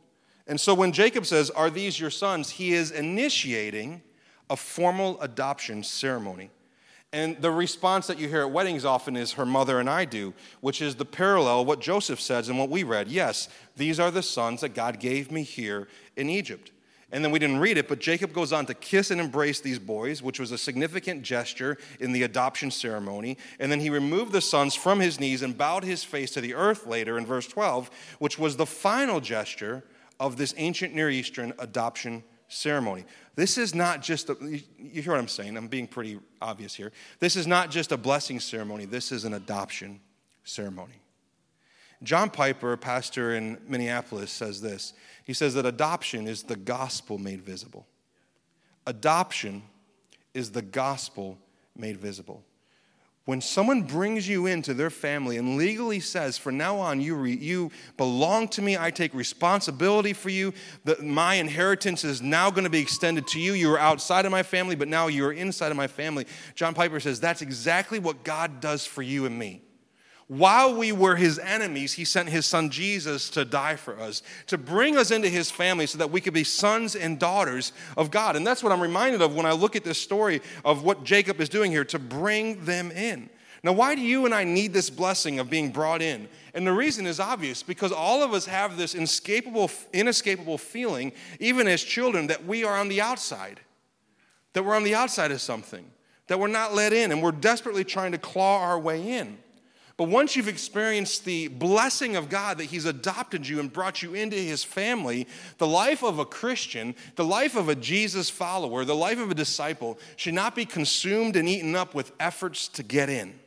And 0.46 0.60
so 0.60 0.74
when 0.74 0.92
Jacob 0.92 1.24
says, 1.24 1.48
Are 1.48 1.70
these 1.70 1.98
your 1.98 2.10
sons? 2.10 2.50
he 2.50 2.74
is 2.74 2.90
initiating 2.90 4.02
a 4.50 4.56
formal 4.56 5.20
adoption 5.22 5.82
ceremony. 5.82 6.50
And 7.12 7.40
the 7.40 7.50
response 7.50 8.06
that 8.06 8.18
you 8.18 8.28
hear 8.28 8.42
at 8.42 8.52
weddings 8.52 8.84
often 8.84 9.16
is 9.16 9.32
her 9.32 9.46
mother 9.46 9.80
and 9.80 9.90
I 9.90 10.04
do, 10.04 10.32
which 10.60 10.80
is 10.80 10.94
the 10.94 11.04
parallel 11.04 11.64
what 11.64 11.80
Joseph 11.80 12.20
says 12.20 12.48
and 12.48 12.58
what 12.58 12.68
we 12.68 12.82
read. 12.84 13.08
Yes, 13.08 13.48
these 13.76 13.98
are 13.98 14.12
the 14.12 14.22
sons 14.22 14.60
that 14.60 14.74
God 14.74 15.00
gave 15.00 15.32
me 15.32 15.42
here 15.42 15.88
in 16.16 16.28
Egypt. 16.28 16.70
And 17.12 17.24
then 17.24 17.32
we 17.32 17.40
didn't 17.40 17.58
read 17.58 17.76
it, 17.76 17.88
but 17.88 17.98
Jacob 17.98 18.32
goes 18.32 18.52
on 18.52 18.66
to 18.66 18.74
kiss 18.74 19.10
and 19.10 19.20
embrace 19.20 19.60
these 19.60 19.80
boys, 19.80 20.22
which 20.22 20.38
was 20.38 20.52
a 20.52 20.58
significant 20.58 21.22
gesture 21.22 21.76
in 21.98 22.12
the 22.12 22.22
adoption 22.22 22.70
ceremony. 22.70 23.36
And 23.58 23.72
then 23.72 23.80
he 23.80 23.90
removed 23.90 24.30
the 24.30 24.40
sons 24.40 24.76
from 24.76 25.00
his 25.00 25.18
knees 25.18 25.42
and 25.42 25.58
bowed 25.58 25.82
his 25.82 26.04
face 26.04 26.30
to 26.32 26.40
the 26.40 26.54
earth 26.54 26.86
later 26.86 27.18
in 27.18 27.26
verse 27.26 27.48
12, 27.48 27.90
which 28.20 28.38
was 28.38 28.56
the 28.56 28.66
final 28.66 29.20
gesture 29.20 29.82
of 30.20 30.36
this 30.36 30.54
ancient 30.56 30.94
Near 30.94 31.10
Eastern 31.10 31.52
adoption 31.58 32.22
ceremony. 32.50 33.04
This 33.36 33.56
is 33.56 33.74
not 33.74 34.02
just, 34.02 34.28
a, 34.28 34.36
you 34.78 35.02
hear 35.02 35.12
what 35.12 35.20
I'm 35.20 35.28
saying? 35.28 35.56
I'm 35.56 35.68
being 35.68 35.86
pretty 35.86 36.18
obvious 36.42 36.74
here. 36.74 36.92
This 37.18 37.36
is 37.36 37.46
not 37.46 37.70
just 37.70 37.92
a 37.92 37.96
blessing 37.96 38.40
ceremony, 38.40 38.84
this 38.84 39.12
is 39.12 39.24
an 39.24 39.34
adoption 39.34 40.00
ceremony. 40.44 41.00
John 42.02 42.30
Piper, 42.30 42.76
pastor 42.76 43.36
in 43.36 43.58
Minneapolis, 43.68 44.32
says 44.32 44.60
this. 44.60 44.94
He 45.24 45.32
says 45.34 45.54
that 45.54 45.66
adoption 45.66 46.26
is 46.26 46.42
the 46.42 46.56
gospel 46.56 47.18
made 47.18 47.42
visible. 47.42 47.86
Adoption 48.86 49.62
is 50.32 50.50
the 50.50 50.62
gospel 50.62 51.38
made 51.76 51.98
visible. 51.98 52.42
When 53.26 53.40
someone 53.40 53.82
brings 53.82 54.26
you 54.26 54.46
into 54.46 54.72
their 54.74 54.90
family 54.90 55.36
and 55.36 55.56
legally 55.56 56.00
says, 56.00 56.38
from 56.38 56.56
now 56.56 56.78
on, 56.78 57.00
you, 57.00 57.14
re, 57.14 57.36
you 57.36 57.70
belong 57.96 58.48
to 58.48 58.62
me, 58.62 58.78
I 58.78 58.90
take 58.90 59.12
responsibility 59.14 60.14
for 60.14 60.30
you, 60.30 60.54
my 61.02 61.34
inheritance 61.34 62.02
is 62.02 62.22
now 62.22 62.50
going 62.50 62.64
to 62.64 62.70
be 62.70 62.80
extended 62.80 63.26
to 63.28 63.38
you. 63.38 63.52
You 63.52 63.68
were 63.68 63.78
outside 63.78 64.24
of 64.24 64.32
my 64.32 64.42
family, 64.42 64.74
but 64.74 64.88
now 64.88 65.08
you're 65.08 65.32
inside 65.32 65.70
of 65.70 65.76
my 65.76 65.86
family. 65.86 66.26
John 66.54 66.74
Piper 66.74 66.98
says 66.98 67.20
that's 67.20 67.42
exactly 67.42 67.98
what 67.98 68.24
God 68.24 68.60
does 68.60 68.86
for 68.86 69.02
you 69.02 69.26
and 69.26 69.38
me. 69.38 69.62
While 70.30 70.76
we 70.76 70.92
were 70.92 71.16
his 71.16 71.40
enemies, 71.40 71.94
he 71.94 72.04
sent 72.04 72.28
his 72.28 72.46
son 72.46 72.70
Jesus 72.70 73.30
to 73.30 73.44
die 73.44 73.74
for 73.74 73.98
us, 73.98 74.22
to 74.46 74.56
bring 74.56 74.96
us 74.96 75.10
into 75.10 75.28
his 75.28 75.50
family 75.50 75.86
so 75.86 75.98
that 75.98 76.12
we 76.12 76.20
could 76.20 76.34
be 76.34 76.44
sons 76.44 76.94
and 76.94 77.18
daughters 77.18 77.72
of 77.96 78.12
God. 78.12 78.36
And 78.36 78.46
that's 78.46 78.62
what 78.62 78.70
I'm 78.70 78.80
reminded 78.80 79.22
of 79.22 79.34
when 79.34 79.44
I 79.44 79.50
look 79.50 79.74
at 79.74 79.82
this 79.82 80.00
story 80.00 80.40
of 80.64 80.84
what 80.84 81.02
Jacob 81.02 81.40
is 81.40 81.48
doing 81.48 81.72
here 81.72 81.84
to 81.86 81.98
bring 81.98 82.64
them 82.64 82.92
in. 82.92 83.28
Now, 83.64 83.72
why 83.72 83.96
do 83.96 84.02
you 84.02 84.24
and 84.24 84.32
I 84.32 84.44
need 84.44 84.72
this 84.72 84.88
blessing 84.88 85.40
of 85.40 85.50
being 85.50 85.70
brought 85.70 86.00
in? 86.00 86.28
And 86.54 86.64
the 86.64 86.72
reason 86.72 87.08
is 87.08 87.18
obvious 87.18 87.64
because 87.64 87.90
all 87.90 88.22
of 88.22 88.32
us 88.32 88.46
have 88.46 88.76
this 88.76 88.94
inescapable, 88.94 89.68
inescapable 89.92 90.58
feeling, 90.58 91.10
even 91.40 91.66
as 91.66 91.82
children, 91.82 92.28
that 92.28 92.46
we 92.46 92.62
are 92.62 92.76
on 92.78 92.88
the 92.88 93.00
outside, 93.00 93.58
that 94.52 94.64
we're 94.64 94.76
on 94.76 94.84
the 94.84 94.94
outside 94.94 95.32
of 95.32 95.40
something, 95.40 95.90
that 96.28 96.38
we're 96.38 96.46
not 96.46 96.72
let 96.72 96.92
in, 96.92 97.10
and 97.10 97.20
we're 97.20 97.32
desperately 97.32 97.82
trying 97.82 98.12
to 98.12 98.18
claw 98.18 98.60
our 98.60 98.78
way 98.78 99.18
in. 99.18 99.36
But 100.00 100.08
once 100.08 100.34
you've 100.34 100.48
experienced 100.48 101.26
the 101.26 101.48
blessing 101.48 102.16
of 102.16 102.30
God 102.30 102.56
that 102.56 102.64
He's 102.64 102.86
adopted 102.86 103.46
you 103.46 103.60
and 103.60 103.70
brought 103.70 104.00
you 104.00 104.14
into 104.14 104.34
His 104.34 104.64
family, 104.64 105.28
the 105.58 105.66
life 105.66 106.02
of 106.02 106.18
a 106.18 106.24
Christian, 106.24 106.94
the 107.16 107.24
life 107.26 107.54
of 107.54 107.68
a 107.68 107.74
Jesus 107.74 108.30
follower, 108.30 108.86
the 108.86 108.96
life 108.96 109.18
of 109.18 109.30
a 109.30 109.34
disciple 109.34 109.98
should 110.16 110.32
not 110.32 110.54
be 110.54 110.64
consumed 110.64 111.36
and 111.36 111.46
eaten 111.46 111.76
up 111.76 111.94
with 111.94 112.12
efforts 112.18 112.66
to 112.68 112.82
get 112.82 113.10
in. 113.10 113.38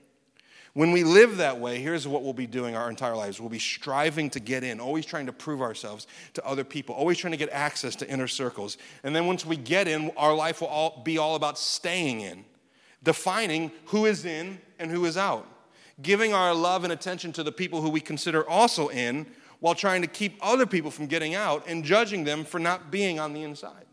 When 0.74 0.92
we 0.92 1.04
live 1.04 1.38
that 1.38 1.60
way, 1.60 1.80
here's 1.80 2.08
what 2.08 2.22
we'll 2.22 2.34
be 2.34 2.46
doing 2.46 2.76
our 2.76 2.88
entire 2.88 3.16
lives. 3.16 3.40
We'll 3.40 3.50
be 3.50 3.58
striving 3.58 4.30
to 4.30 4.40
get 4.40 4.64
in, 4.64 4.80
always 4.80 5.08
trying 5.08 5.26
to 5.26 5.34
prove 5.34 5.60
ourselves 5.60 6.06
to 6.36 6.46
other 6.46 6.64
people, 6.64 6.94
always 6.94 7.18
trying 7.18 7.32
to 7.32 7.38
get 7.38 7.50
access 7.50 7.96
to 7.96 8.08
inner 8.08 8.28
circles. 8.28 8.78
And 9.04 9.16
then 9.16 9.26
once 9.26 9.44
we 9.44 9.58
get 9.58 9.88
in, 9.88 10.12
our 10.18 10.36
life 10.36 10.62
will 10.62 10.68
all 10.68 11.02
be 11.04 11.18
all 11.18 11.34
about 11.34 11.58
staying 11.58 12.22
in, 12.22 12.46
defining 13.02 13.72
who 13.86 14.06
is 14.06 14.24
in 14.24 14.62
and 14.78 14.92
who 14.92 15.06
is 15.06 15.18
out 15.18 15.48
giving 16.02 16.34
our 16.34 16.54
love 16.54 16.84
and 16.84 16.92
attention 16.92 17.32
to 17.34 17.44
the 17.44 17.52
people 17.52 17.82
who 17.82 17.90
we 17.90 18.02
consider 18.02 18.48
also 18.48 18.88
in, 18.88 19.28
while 19.60 19.76
trying 19.76 20.02
to 20.02 20.08
keep 20.08 20.38
other 20.42 20.66
people 20.66 20.92
from 20.92 21.08
getting 21.08 21.36
out 21.36 21.64
and 21.68 21.86
judging 21.86 22.26
them 22.26 22.44
for 22.44 22.60
not 22.60 22.92
being 22.92 23.20
on 23.20 23.32
the 23.32 23.44
inside. 23.44 23.86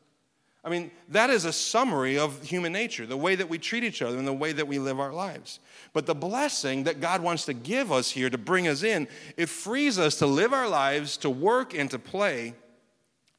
I 0.64 0.69
mean, 0.69 0.90
that 1.09 1.30
is 1.30 1.45
a 1.45 1.52
summary 1.52 2.19
of 2.19 2.42
human 2.42 2.73
nature, 2.73 3.07
the 3.07 3.16
way 3.16 3.35
that 3.35 3.49
we 3.49 3.57
treat 3.57 3.83
each 3.83 4.02
other 4.02 4.19
and 4.19 4.26
the 4.26 4.33
way 4.33 4.52
that 4.52 4.66
we 4.66 4.78
live 4.78 5.00
our 5.00 5.12
lives. 5.12 5.61
But 5.92 6.07
the 6.07 6.14
blessing 6.14 6.85
that 6.85 7.00
God 7.00 7.23
wants 7.23 7.47
to 7.47 7.54
give 7.54 7.90
us 7.90 8.11
here 8.11 8.28
to 8.28 8.37
bring 8.37 8.69
us 8.69 8.83
in, 8.83 9.09
it 9.37 9.49
frees 9.49 9.99
us 9.99 10.16
to 10.16 10.26
live 10.26 10.52
our 10.52 10.69
lives, 10.69 11.16
to 11.19 11.30
work 11.30 11.73
and 11.73 11.90
to 11.92 11.99
play, 11.99 12.54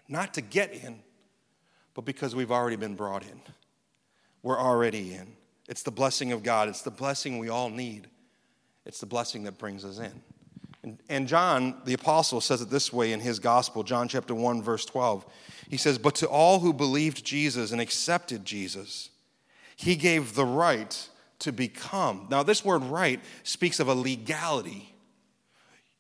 not 0.07 0.33
to 0.35 0.41
get 0.41 0.73
in, 0.73 0.99
but 1.93 2.05
because 2.05 2.33
we've 2.33 2.51
already 2.51 2.77
been 2.77 2.95
brought 2.95 3.23
in. 3.23 3.39
We're 4.41 4.59
already 4.59 5.13
in. 5.13 5.33
It's 5.67 5.83
the 5.83 5.91
blessing 5.91 6.31
of 6.31 6.41
God, 6.43 6.69
it's 6.69 6.81
the 6.81 6.91
blessing 6.91 7.37
we 7.37 7.49
all 7.49 7.69
need. 7.69 8.07
It's 8.85 8.99
the 8.99 9.05
blessing 9.05 9.43
that 9.43 9.57
brings 9.57 9.85
us 9.85 9.99
in. 9.99 10.21
And, 10.83 10.99
and, 11.09 11.27
John, 11.27 11.75
the 11.85 11.93
apostle, 11.93 12.41
says 12.41 12.61
it 12.61 12.69
this 12.71 12.91
way 12.91 13.13
in 13.13 13.19
his 13.19 13.37
gospel, 13.37 13.83
John 13.83 14.07
chapter 14.07 14.33
1, 14.33 14.63
verse 14.63 14.83
12. 14.85 15.25
He 15.69 15.77
says, 15.77 15.99
But 15.99 16.15
to 16.15 16.27
all 16.27 16.59
who 16.59 16.73
believed 16.73 17.23
Jesus 17.23 17.71
and 17.71 17.79
accepted 17.79 18.45
Jesus, 18.45 19.11
he 19.75 19.95
gave 19.95 20.33
the 20.33 20.45
right 20.45 21.09
to 21.39 21.51
become. 21.51 22.27
Now, 22.31 22.41
this 22.41 22.65
word 22.65 22.83
right 22.83 23.19
speaks 23.43 23.79
of 23.79 23.87
a 23.87 23.93
legality. 23.93 24.95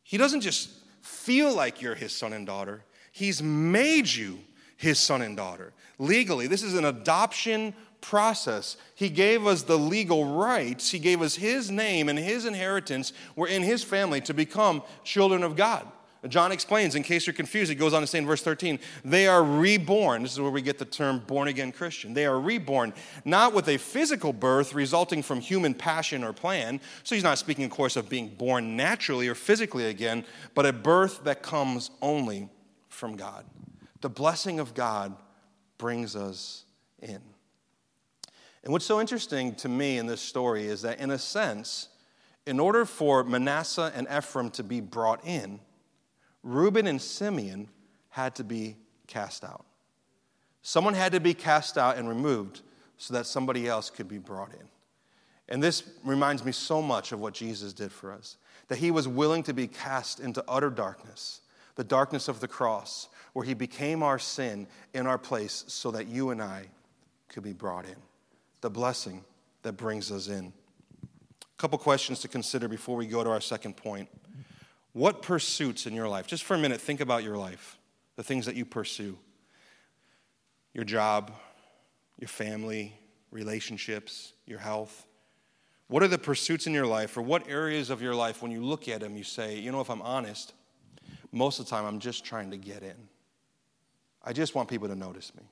He 0.03 0.17
doesn't 0.17 0.41
just 0.41 0.69
feel 1.01 1.53
like 1.53 1.81
you're 1.81 1.95
his 1.95 2.15
son 2.15 2.33
and 2.33 2.47
daughter, 2.47 2.83
he's 3.11 3.41
made 3.41 4.07
you 4.07 4.39
his 4.77 4.97
son 4.97 5.21
and 5.21 5.37
daughter. 5.37 5.73
Legally, 5.99 6.47
this 6.47 6.63
is 6.63 6.73
an 6.73 6.85
adoption 6.85 7.75
process. 8.01 8.77
He 8.95 9.09
gave 9.09 9.47
us 9.47 9.63
the 9.63 9.77
legal 9.77 10.25
rights, 10.25 10.91
He 10.91 10.99
gave 10.99 11.21
us 11.21 11.35
His 11.35 11.71
name 11.71 12.09
and 12.09 12.19
His 12.19 12.45
inheritance. 12.45 13.13
We're 13.35 13.47
in 13.47 13.63
His 13.63 13.83
family 13.83 14.21
to 14.21 14.33
become 14.33 14.83
children 15.03 15.43
of 15.43 15.55
God. 15.55 15.87
John 16.27 16.51
explains, 16.51 16.93
in 16.93 17.01
case 17.01 17.25
you're 17.25 17.33
confused, 17.33 17.71
he 17.71 17.75
goes 17.75 17.93
on 17.93 18.01
to 18.01 18.07
say 18.07 18.19
in 18.19 18.27
verse 18.27 18.43
13, 18.43 18.79
they 19.03 19.25
are 19.27 19.43
reborn. 19.43 20.21
This 20.21 20.33
is 20.33 20.39
where 20.39 20.51
we 20.51 20.61
get 20.61 20.77
the 20.77 20.85
term 20.85 21.19
born 21.19 21.47
again 21.47 21.71
Christian. 21.71 22.13
They 22.13 22.27
are 22.27 22.39
reborn, 22.39 22.93
not 23.25 23.53
with 23.53 23.67
a 23.67 23.77
physical 23.77 24.31
birth 24.31 24.75
resulting 24.75 25.23
from 25.23 25.39
human 25.39 25.73
passion 25.73 26.23
or 26.23 26.31
plan. 26.31 26.79
So 27.03 27.15
he's 27.15 27.23
not 27.23 27.39
speaking, 27.39 27.65
of 27.65 27.71
course, 27.71 27.95
of 27.95 28.07
being 28.07 28.29
born 28.29 28.75
naturally 28.75 29.27
or 29.29 29.35
physically 29.35 29.87
again, 29.87 30.23
but 30.53 30.67
a 30.67 30.73
birth 30.73 31.23
that 31.23 31.41
comes 31.41 31.89
only 32.03 32.49
from 32.87 33.15
God. 33.15 33.43
The 34.01 34.09
blessing 34.09 34.59
of 34.59 34.75
God 34.75 35.15
brings 35.79 36.15
us 36.15 36.65
in. 37.01 37.30
And 38.63 38.71
what's 38.71 38.85
so 38.85 39.01
interesting 39.01 39.55
to 39.55 39.69
me 39.69 39.97
in 39.97 40.05
this 40.05 40.21
story 40.21 40.65
is 40.65 40.83
that, 40.83 40.99
in 40.99 41.11
a 41.11 41.17
sense, 41.17 41.89
in 42.45 42.59
order 42.59 42.85
for 42.85 43.23
Manasseh 43.23 43.91
and 43.95 44.07
Ephraim 44.15 44.51
to 44.51 44.63
be 44.63 44.81
brought 44.81 45.25
in, 45.25 45.59
Reuben 46.43 46.87
and 46.87 47.01
Simeon 47.01 47.69
had 48.09 48.35
to 48.35 48.43
be 48.43 48.77
cast 49.07 49.43
out. 49.43 49.65
Someone 50.61 50.93
had 50.93 51.11
to 51.13 51.19
be 51.19 51.33
cast 51.33 51.77
out 51.77 51.97
and 51.97 52.07
removed 52.07 52.61
so 52.97 53.15
that 53.15 53.25
somebody 53.25 53.67
else 53.67 53.89
could 53.89 54.07
be 54.07 54.19
brought 54.19 54.53
in. 54.53 54.67
And 55.49 55.61
this 55.61 55.83
reminds 56.03 56.45
me 56.45 56.51
so 56.51 56.81
much 56.81 57.11
of 57.11 57.19
what 57.19 57.33
Jesus 57.33 57.73
did 57.73 57.91
for 57.91 58.11
us 58.11 58.37
that 58.67 58.77
he 58.77 58.89
was 58.89 59.05
willing 59.05 59.43
to 59.43 59.53
be 59.53 59.67
cast 59.67 60.21
into 60.21 60.41
utter 60.47 60.69
darkness, 60.69 61.41
the 61.75 61.83
darkness 61.83 62.29
of 62.29 62.39
the 62.39 62.47
cross, 62.47 63.09
where 63.33 63.43
he 63.43 63.53
became 63.53 64.01
our 64.01 64.17
sin 64.17 64.65
in 64.93 65.07
our 65.07 65.17
place 65.17 65.65
so 65.67 65.91
that 65.91 66.07
you 66.07 66.29
and 66.29 66.41
I 66.41 66.67
could 67.27 67.43
be 67.43 67.53
brought 67.53 67.85
in 67.85 67.95
the 68.61 68.69
blessing 68.69 69.23
that 69.63 69.73
brings 69.73 70.11
us 70.11 70.27
in. 70.27 70.53
A 71.43 71.57
couple 71.57 71.77
questions 71.77 72.19
to 72.21 72.27
consider 72.27 72.67
before 72.67 72.95
we 72.95 73.05
go 73.05 73.23
to 73.23 73.29
our 73.29 73.41
second 73.41 73.77
point. 73.77 74.09
What 74.93 75.21
pursuits 75.21 75.85
in 75.85 75.93
your 75.93 76.07
life, 76.07 76.27
just 76.27 76.43
for 76.43 76.55
a 76.55 76.57
minute, 76.57 76.81
think 76.81 77.01
about 77.01 77.23
your 77.23 77.37
life, 77.37 77.77
the 78.15 78.23
things 78.23 78.45
that 78.45 78.55
you 78.55 78.65
pursue 78.65 79.17
your 80.73 80.85
job, 80.85 81.33
your 82.17 82.29
family, 82.29 82.93
relationships, 83.29 84.33
your 84.45 84.59
health. 84.59 85.05
What 85.87 86.01
are 86.01 86.07
the 86.07 86.17
pursuits 86.17 86.65
in 86.65 86.73
your 86.73 86.85
life, 86.85 87.17
or 87.17 87.21
what 87.21 87.49
areas 87.49 87.89
of 87.89 88.01
your 88.01 88.15
life, 88.15 88.41
when 88.41 88.51
you 88.51 88.63
look 88.63 88.87
at 88.87 89.01
them, 89.01 89.17
you 89.17 89.23
say, 89.23 89.59
you 89.59 89.71
know, 89.71 89.81
if 89.81 89.89
I'm 89.89 90.01
honest, 90.01 90.53
most 91.33 91.59
of 91.59 91.65
the 91.65 91.71
time 91.71 91.85
I'm 91.85 91.99
just 91.99 92.23
trying 92.23 92.51
to 92.51 92.57
get 92.57 92.83
in. 92.83 92.95
I 94.23 94.31
just 94.31 94.55
want 94.55 94.69
people 94.69 94.87
to 94.87 94.95
notice 94.95 95.33
me. 95.35 95.43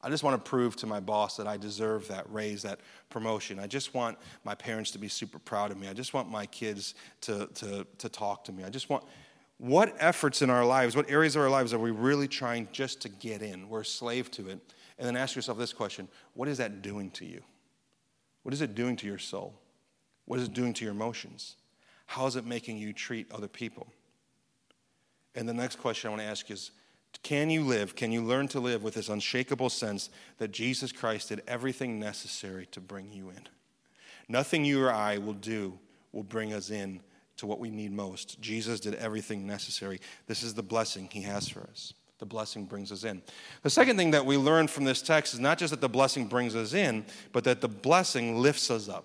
I 0.00 0.10
just 0.10 0.22
want 0.22 0.42
to 0.42 0.48
prove 0.48 0.76
to 0.76 0.86
my 0.86 1.00
boss 1.00 1.36
that 1.38 1.48
I 1.48 1.56
deserve 1.56 2.06
that 2.08 2.30
raise, 2.32 2.62
that 2.62 2.80
promotion. 3.10 3.58
I 3.58 3.66
just 3.66 3.94
want 3.94 4.16
my 4.44 4.54
parents 4.54 4.92
to 4.92 4.98
be 4.98 5.08
super 5.08 5.40
proud 5.40 5.72
of 5.72 5.78
me. 5.78 5.88
I 5.88 5.92
just 5.92 6.14
want 6.14 6.30
my 6.30 6.46
kids 6.46 6.94
to, 7.22 7.48
to, 7.54 7.86
to 7.98 8.08
talk 8.08 8.44
to 8.44 8.52
me. 8.52 8.62
I 8.62 8.70
just 8.70 8.88
want, 8.88 9.02
what 9.58 9.96
efforts 9.98 10.40
in 10.40 10.50
our 10.50 10.64
lives, 10.64 10.94
what 10.94 11.10
areas 11.10 11.34
of 11.34 11.42
our 11.42 11.50
lives 11.50 11.74
are 11.74 11.80
we 11.80 11.90
really 11.90 12.28
trying 12.28 12.68
just 12.70 13.00
to 13.02 13.08
get 13.08 13.42
in? 13.42 13.68
We're 13.68 13.80
a 13.80 13.84
slave 13.84 14.30
to 14.32 14.48
it. 14.48 14.60
And 14.98 15.06
then 15.06 15.16
ask 15.16 15.34
yourself 15.34 15.58
this 15.58 15.72
question 15.72 16.08
What 16.34 16.48
is 16.48 16.58
that 16.58 16.80
doing 16.80 17.10
to 17.12 17.24
you? 17.24 17.42
What 18.44 18.54
is 18.54 18.62
it 18.62 18.74
doing 18.74 18.96
to 18.96 19.06
your 19.06 19.18
soul? 19.18 19.54
What 20.26 20.38
is 20.38 20.46
it 20.46 20.54
doing 20.54 20.74
to 20.74 20.84
your 20.84 20.92
emotions? 20.92 21.56
How 22.06 22.26
is 22.26 22.36
it 22.36 22.46
making 22.46 22.78
you 22.78 22.92
treat 22.92 23.30
other 23.32 23.48
people? 23.48 23.88
And 25.34 25.48
the 25.48 25.54
next 25.54 25.76
question 25.76 26.08
I 26.08 26.10
want 26.10 26.22
to 26.22 26.28
ask 26.28 26.50
is 26.50 26.70
can 27.22 27.50
you 27.50 27.64
live, 27.64 27.96
can 27.96 28.12
you 28.12 28.22
learn 28.22 28.48
to 28.48 28.60
live 28.60 28.82
with 28.82 28.94
this 28.94 29.08
unshakable 29.08 29.70
sense 29.70 30.10
that 30.38 30.52
Jesus 30.52 30.92
Christ 30.92 31.28
did 31.28 31.42
everything 31.46 31.98
necessary 31.98 32.66
to 32.70 32.80
bring 32.80 33.12
you 33.12 33.30
in? 33.30 33.48
Nothing 34.28 34.64
you 34.64 34.82
or 34.84 34.92
I 34.92 35.18
will 35.18 35.34
do 35.34 35.78
will 36.12 36.22
bring 36.22 36.52
us 36.52 36.70
in 36.70 37.00
to 37.38 37.46
what 37.46 37.60
we 37.60 37.70
need 37.70 37.92
most. 37.92 38.40
Jesus 38.40 38.80
did 38.80 38.94
everything 38.94 39.46
necessary. 39.46 40.00
This 40.26 40.42
is 40.42 40.54
the 40.54 40.62
blessing 40.62 41.08
he 41.10 41.22
has 41.22 41.48
for 41.48 41.60
us. 41.62 41.94
The 42.18 42.26
blessing 42.26 42.64
brings 42.64 42.90
us 42.90 43.04
in. 43.04 43.22
The 43.62 43.70
second 43.70 43.96
thing 43.96 44.10
that 44.10 44.26
we 44.26 44.36
learn 44.36 44.66
from 44.66 44.84
this 44.84 45.02
text 45.02 45.34
is 45.34 45.40
not 45.40 45.56
just 45.56 45.70
that 45.70 45.80
the 45.80 45.88
blessing 45.88 46.26
brings 46.26 46.56
us 46.56 46.74
in, 46.74 47.04
but 47.32 47.44
that 47.44 47.60
the 47.60 47.68
blessing 47.68 48.40
lifts 48.40 48.70
us 48.70 48.88
up. 48.88 49.04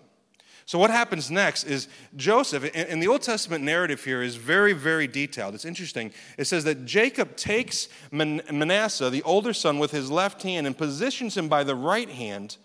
So, 0.66 0.80
what 0.80 0.90
happens 0.90 1.30
next 1.30 1.66
is 1.66 1.88
Joseph, 2.16 2.70
and 2.74 3.04
the 3.04 3.08
Old 3.08 3.22
Testament 3.22 3.64
narrative 3.64 4.04
here 4.04 4.22
is 4.22 4.38
very, 4.38 4.74
very 4.74 5.08
detailed. 5.08 5.56
It's 5.56 5.66
interesting. 5.66 6.14
It 6.38 6.46
says 6.46 6.64
that 6.64 6.86
Jacob 6.86 7.36
takes 7.36 7.90
Manasseh, 8.12 9.10
the 9.10 9.24
older 9.24 9.54
son, 9.54 9.78
with 9.78 9.92
his 9.92 10.10
left 10.10 10.44
hand 10.44 10.66
and 10.66 10.78
positions 10.78 11.36
him 11.36 11.50
by 11.50 11.64
the 11.64 11.76
right 11.76 12.10
hand 12.10 12.58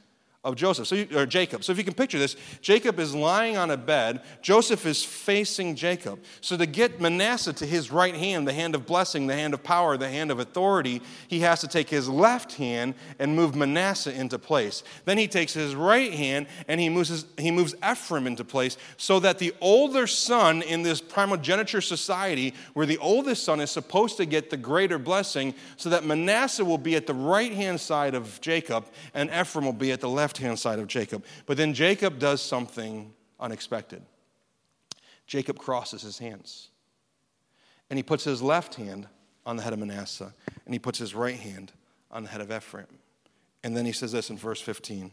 of 0.45 0.55
Joseph, 0.55 0.87
so 0.87 0.95
you, 0.95 1.09
or 1.17 1.27
Jacob. 1.27 1.65
So 1.65 1.73
if 1.73 1.79
you 1.79 1.85
can 1.85 1.95
picture 1.95 2.19
this, 2.19 2.37
Jacob 2.61 3.01
is 3.01 3.13
lying 3.13 3.57
on 3.57 3.73
a 3.73 3.77
bed, 3.77 4.23
Joseph 4.41 4.87
is 4.87 5.05
facing 5.05 5.75
Jacob. 5.75 6.21
So 6.41 6.57
to 6.57 6.65
get 6.65 7.01
Manasseh 7.01 7.53
to 7.55 7.67
his 7.67 7.91
right 7.91 8.15
hand, 8.15 8.47
the 8.47 8.53
hand 8.53 8.77
of 8.77 8.87
blessing, 8.87 9.27
the 9.27 9.35
hand 9.35 9.53
of 9.53 9.65
power, 9.65 9.97
the 9.97 10.09
hand 10.09 10.31
of 10.31 10.39
authority, 10.39 11.03
he 11.27 11.41
has 11.41 11.61
to 11.63 11.69
take 11.69 11.91
his 11.91 12.09
left 12.09 12.55
hand 12.55 12.95
and 13.19 13.35
move 13.35 13.57
Manasseh 13.57 14.13
into 14.13 14.39
place. 14.39 14.85
Then 15.07 15.19
he 15.19 15.27
takes 15.27 15.53
his 15.53 15.75
right 15.75 16.13
hand 16.13 16.47
and 16.69 16.81
he 16.81 16.89
moves, 16.89 17.09
his, 17.09 17.27
he 17.37 17.51
moves 17.51 17.75
Ephraim 17.85 18.29
into 18.29 18.45
place 18.45 18.77
so 18.97 19.19
that 19.19 19.41
the 19.41 19.53
older 19.61 20.07
son 20.07 20.63
in 20.63 20.85
this 20.85 21.01
primogeniture 21.01 21.81
society, 21.81 22.55
where 22.75 22.87
the 22.87 22.99
oldest 22.99 23.43
son 23.43 23.59
is 23.59 23.73
supposed 23.73 24.17
to 24.19 24.25
get 24.25 24.51
the 24.51 24.57
greater 24.57 24.99
blessing, 24.99 25.53
so 25.77 25.91
that 25.91 26.05
Manasseh 26.05 26.65
will 26.65 26.79
be 26.79 26.95
at 26.95 27.09
the 27.09 27.15
right 27.15 27.53
hand 27.53 27.81
side 27.81 28.15
of 28.15 28.41
Jacob 28.41 28.87
and 29.15 29.29
Ephraim 29.31 29.65
will 29.65 29.73
be 29.73 29.91
at 29.91 30.01
the 30.01 30.09
left 30.09 30.28
left 30.29 30.37
hand 30.37 30.59
side 30.59 30.79
of 30.79 30.87
Jacob. 30.87 31.25
But 31.47 31.57
then 31.57 31.73
Jacob 31.73 32.19
does 32.19 32.43
something 32.43 33.15
unexpected. 33.41 34.03
Jacob 35.27 35.57
crosses 35.57 36.03
his 36.03 36.19
hands. 36.19 36.69
And 37.89 37.99
he 37.99 38.03
puts 38.03 38.25
his 38.25 38.43
left 38.43 38.75
hand 38.75 39.09
on 39.47 39.57
the 39.57 39.63
head 39.63 39.73
of 39.73 39.79
Manasseh, 39.79 40.35
and 40.67 40.75
he 40.75 40.79
puts 40.79 40.99
his 40.99 41.15
right 41.15 41.39
hand 41.39 41.73
on 42.11 42.25
the 42.25 42.29
head 42.29 42.43
of 42.43 42.53
Ephraim. 42.53 42.99
And 43.65 43.75
then 43.75 43.87
he 43.87 43.93
says 43.93 44.13
this 44.13 44.29
in 44.29 44.37
verse 44.37 44.61
15. 44.61 45.11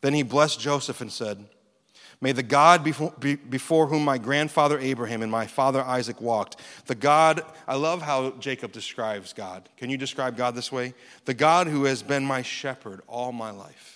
Then 0.00 0.12
he 0.12 0.24
blessed 0.24 0.58
Joseph 0.58 1.00
and 1.00 1.12
said, 1.12 1.46
May 2.20 2.32
the 2.32 2.42
God 2.42 2.82
before, 2.82 3.12
before, 3.48 3.86
whom 3.86 4.04
my 4.04 4.18
grandfather 4.18 4.80
Abraham 4.80 5.22
and 5.22 5.30
my 5.30 5.46
father 5.46 5.82
Isaac 5.82 6.20
walked, 6.20 6.56
the 6.86 6.96
God, 6.96 7.44
I 7.68 7.76
love 7.76 8.02
how 8.02 8.32
Jacob 8.40 8.72
describes 8.72 9.32
God. 9.32 9.68
Can 9.76 9.88
you 9.88 9.96
describe 9.96 10.36
God 10.36 10.56
this 10.56 10.72
way? 10.72 10.94
The 11.26 11.34
God 11.34 11.68
who 11.68 11.84
has 11.84 12.02
been 12.02 12.24
my 12.24 12.42
shepherd 12.42 13.02
all 13.06 13.30
my 13.30 13.52
life 13.52 13.95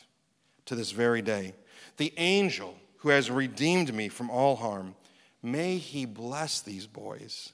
to 0.70 0.76
this 0.76 0.92
very 0.92 1.20
day. 1.20 1.52
The 1.96 2.12
angel 2.16 2.76
who 2.98 3.08
has 3.08 3.28
redeemed 3.28 3.92
me 3.92 4.08
from 4.08 4.30
all 4.30 4.54
harm, 4.54 4.94
may 5.42 5.78
he 5.78 6.04
bless 6.04 6.60
these 6.60 6.86
boys. 6.86 7.52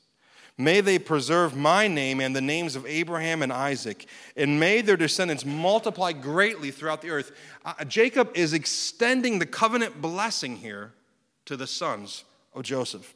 May 0.58 0.82
they 0.82 0.99
preserve 0.99 1.56
my 1.56 1.88
name 1.88 2.20
and 2.20 2.37
the 2.37 2.42
names 2.42 2.76
of 2.76 2.85
Abraham 2.85 3.40
and 3.40 3.50
Isaac, 3.50 4.04
and 4.37 4.61
may 4.61 4.82
their 4.82 4.99
descendants 4.99 5.46
multiply 5.46 6.12
greatly 6.12 6.70
throughout 6.70 7.00
the 7.00 7.08
earth. 7.08 7.32
Uh, 7.64 7.87
Jacob 7.87 8.32
is 8.35 8.52
extending 8.52 9.38
the 9.38 9.46
covenant 9.46 10.02
blessing 10.02 10.56
here 10.56 10.92
to 11.46 11.56
the 11.56 11.66
sons 11.66 12.25
of 12.52 12.64
Joseph. 12.64 13.14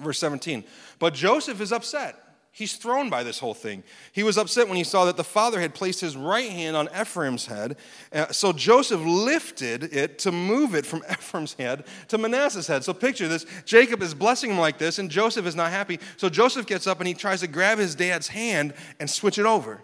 Verse 0.00 0.18
17. 0.18 0.64
But 0.98 1.14
Joseph 1.14 1.60
is 1.60 1.72
upset 1.72 2.16
He's 2.56 2.76
thrown 2.76 3.10
by 3.10 3.24
this 3.24 3.40
whole 3.40 3.52
thing. 3.52 3.82
He 4.12 4.22
was 4.22 4.38
upset 4.38 4.68
when 4.68 4.76
he 4.76 4.84
saw 4.84 5.06
that 5.06 5.16
the 5.16 5.24
father 5.24 5.60
had 5.60 5.74
placed 5.74 6.00
his 6.00 6.16
right 6.16 6.48
hand 6.48 6.76
on 6.76 6.88
Ephraim's 6.96 7.46
head. 7.46 7.76
Uh, 8.12 8.28
so 8.28 8.52
Joseph 8.52 9.00
lifted 9.00 9.92
it 9.92 10.20
to 10.20 10.30
move 10.30 10.76
it 10.76 10.86
from 10.86 11.02
Ephraim's 11.10 11.54
head 11.54 11.82
to 12.06 12.16
Manasseh's 12.16 12.68
head. 12.68 12.84
So 12.84 12.94
picture 12.94 13.26
this 13.26 13.44
Jacob 13.64 14.02
is 14.02 14.14
blessing 14.14 14.52
him 14.52 14.58
like 14.58 14.78
this, 14.78 15.00
and 15.00 15.10
Joseph 15.10 15.46
is 15.46 15.56
not 15.56 15.72
happy. 15.72 15.98
So 16.16 16.28
Joseph 16.28 16.64
gets 16.64 16.86
up 16.86 17.00
and 17.00 17.08
he 17.08 17.14
tries 17.14 17.40
to 17.40 17.48
grab 17.48 17.78
his 17.78 17.96
dad's 17.96 18.28
hand 18.28 18.72
and 19.00 19.10
switch 19.10 19.36
it 19.36 19.46
over. 19.46 19.78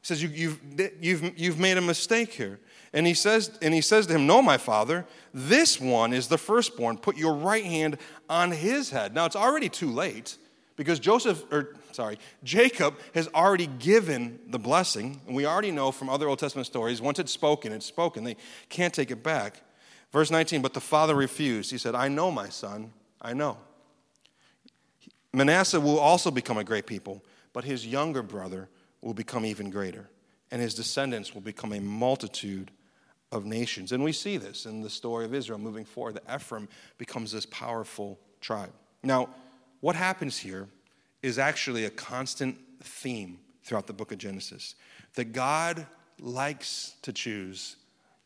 He 0.00 0.06
says, 0.06 0.22
you, 0.22 0.28
you've, 0.28 0.60
you've, 1.00 1.36
you've 1.36 1.58
made 1.58 1.76
a 1.76 1.80
mistake 1.80 2.32
here. 2.32 2.60
And 2.92 3.04
he, 3.04 3.14
says, 3.14 3.58
and 3.60 3.74
he 3.74 3.80
says 3.80 4.06
to 4.06 4.14
him, 4.14 4.28
No, 4.28 4.42
my 4.42 4.58
father, 4.58 5.06
this 5.34 5.80
one 5.80 6.12
is 6.12 6.28
the 6.28 6.38
firstborn. 6.38 6.98
Put 6.98 7.16
your 7.16 7.34
right 7.34 7.64
hand 7.64 7.98
on 8.28 8.52
his 8.52 8.90
head. 8.90 9.12
Now 9.12 9.24
it's 9.24 9.34
already 9.34 9.68
too 9.68 9.90
late 9.90 10.38
because 10.82 10.98
Joseph, 10.98 11.44
or 11.52 11.76
sorry, 11.92 12.18
Jacob 12.42 12.96
has 13.14 13.28
already 13.28 13.68
given 13.68 14.40
the 14.48 14.58
blessing, 14.58 15.20
and 15.28 15.36
we 15.36 15.46
already 15.46 15.70
know 15.70 15.92
from 15.92 16.10
other 16.10 16.28
Old 16.28 16.40
Testament 16.40 16.66
stories, 16.66 17.00
once 17.00 17.20
it's 17.20 17.30
spoken, 17.30 17.72
it's 17.72 17.86
spoken. 17.86 18.24
They 18.24 18.36
can't 18.68 18.92
take 18.92 19.12
it 19.12 19.22
back. 19.22 19.62
Verse 20.10 20.28
19, 20.28 20.60
but 20.60 20.74
the 20.74 20.80
father 20.80 21.14
refused. 21.14 21.70
He 21.70 21.78
said, 21.78 21.94
I 21.94 22.08
know, 22.08 22.32
my 22.32 22.48
son, 22.48 22.92
I 23.20 23.32
know. 23.32 23.58
Manasseh 25.32 25.80
will 25.80 26.00
also 26.00 26.32
become 26.32 26.58
a 26.58 26.64
great 26.64 26.86
people, 26.86 27.22
but 27.52 27.62
his 27.62 27.86
younger 27.86 28.22
brother 28.22 28.68
will 29.00 29.14
become 29.14 29.46
even 29.46 29.70
greater, 29.70 30.08
and 30.50 30.60
his 30.60 30.74
descendants 30.74 31.32
will 31.32 31.42
become 31.42 31.72
a 31.72 31.80
multitude 31.80 32.72
of 33.30 33.46
nations. 33.46 33.92
And 33.92 34.02
we 34.02 34.12
see 34.12 34.36
this 34.36 34.66
in 34.66 34.82
the 34.82 34.90
story 34.90 35.24
of 35.26 35.32
Israel 35.32 35.60
moving 35.60 35.84
forward, 35.84 36.16
that 36.16 36.34
Ephraim 36.34 36.68
becomes 36.98 37.30
this 37.30 37.46
powerful 37.46 38.18
tribe. 38.40 38.72
Now, 39.04 39.28
what 39.82 39.96
happens 39.96 40.38
here 40.38 40.68
is 41.22 41.38
actually 41.38 41.84
a 41.84 41.90
constant 41.90 42.56
theme 42.82 43.38
throughout 43.64 43.86
the 43.86 43.92
book 43.92 44.12
of 44.12 44.18
Genesis 44.18 44.76
that 45.14 45.32
God 45.32 45.86
likes 46.18 46.94
to 47.02 47.12
choose 47.12 47.76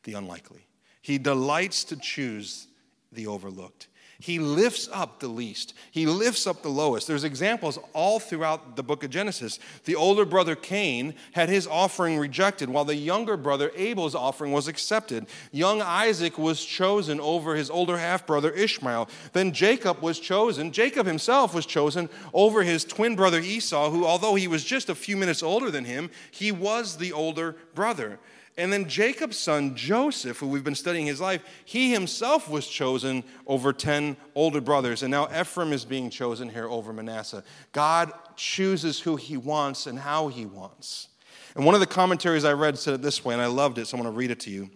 the 0.04 0.12
unlikely, 0.12 0.66
He 1.02 1.18
delights 1.18 1.82
to 1.84 1.96
choose 1.96 2.68
the 3.10 3.26
overlooked. 3.26 3.88
He 4.18 4.38
lifts 4.38 4.88
up 4.92 5.20
the 5.20 5.28
least. 5.28 5.74
He 5.90 6.06
lifts 6.06 6.46
up 6.46 6.62
the 6.62 6.70
lowest. 6.70 7.06
There's 7.06 7.24
examples 7.24 7.78
all 7.92 8.18
throughout 8.18 8.74
the 8.76 8.82
book 8.82 9.04
of 9.04 9.10
Genesis. 9.10 9.58
The 9.84 9.94
older 9.94 10.24
brother 10.24 10.56
Cain 10.56 11.14
had 11.32 11.50
his 11.50 11.66
offering 11.66 12.16
rejected, 12.16 12.70
while 12.70 12.86
the 12.86 12.94
younger 12.94 13.36
brother 13.36 13.70
Abel's 13.76 14.14
offering 14.14 14.52
was 14.52 14.68
accepted. 14.68 15.26
Young 15.52 15.82
Isaac 15.82 16.38
was 16.38 16.64
chosen 16.64 17.20
over 17.20 17.56
his 17.56 17.68
older 17.68 17.98
half 17.98 18.26
brother 18.26 18.50
Ishmael. 18.50 19.08
Then 19.34 19.52
Jacob 19.52 20.00
was 20.00 20.18
chosen. 20.18 20.72
Jacob 20.72 21.06
himself 21.06 21.54
was 21.54 21.66
chosen 21.66 22.08
over 22.32 22.62
his 22.62 22.84
twin 22.84 23.16
brother 23.16 23.40
Esau, 23.40 23.90
who, 23.90 24.06
although 24.06 24.34
he 24.34 24.48
was 24.48 24.64
just 24.64 24.88
a 24.88 24.94
few 24.94 25.16
minutes 25.16 25.42
older 25.42 25.70
than 25.70 25.84
him, 25.84 26.10
he 26.30 26.50
was 26.50 26.96
the 26.96 27.12
older 27.12 27.56
brother. 27.74 28.18
And 28.58 28.72
then 28.72 28.88
Jacob's 28.88 29.36
son, 29.36 29.76
Joseph, 29.76 30.38
who 30.38 30.46
we've 30.48 30.64
been 30.64 30.74
studying 30.74 31.06
his 31.06 31.20
life, 31.20 31.42
he 31.64 31.92
himself 31.92 32.48
was 32.48 32.66
chosen 32.66 33.22
over 33.46 33.72
10 33.72 34.16
older 34.34 34.62
brothers. 34.62 35.02
And 35.02 35.10
now 35.10 35.28
Ephraim 35.28 35.74
is 35.74 35.84
being 35.84 36.08
chosen 36.08 36.48
here 36.48 36.68
over 36.68 36.92
Manasseh. 36.92 37.44
God 37.72 38.12
chooses 38.34 39.00
who 39.00 39.16
he 39.16 39.36
wants 39.36 39.86
and 39.86 39.98
how 39.98 40.28
he 40.28 40.46
wants. 40.46 41.08
And 41.54 41.66
one 41.66 41.74
of 41.74 41.80
the 41.80 41.86
commentaries 41.86 42.44
I 42.44 42.52
read 42.54 42.78
said 42.78 42.94
it 42.94 43.02
this 43.02 43.24
way, 43.24 43.34
and 43.34 43.42
I 43.42 43.46
loved 43.46 43.78
it, 43.78 43.86
so 43.86 43.96
I'm 43.96 44.02
going 44.02 44.12
to 44.12 44.18
read 44.18 44.30
it 44.30 44.40
to 44.40 44.50
you. 44.50 44.70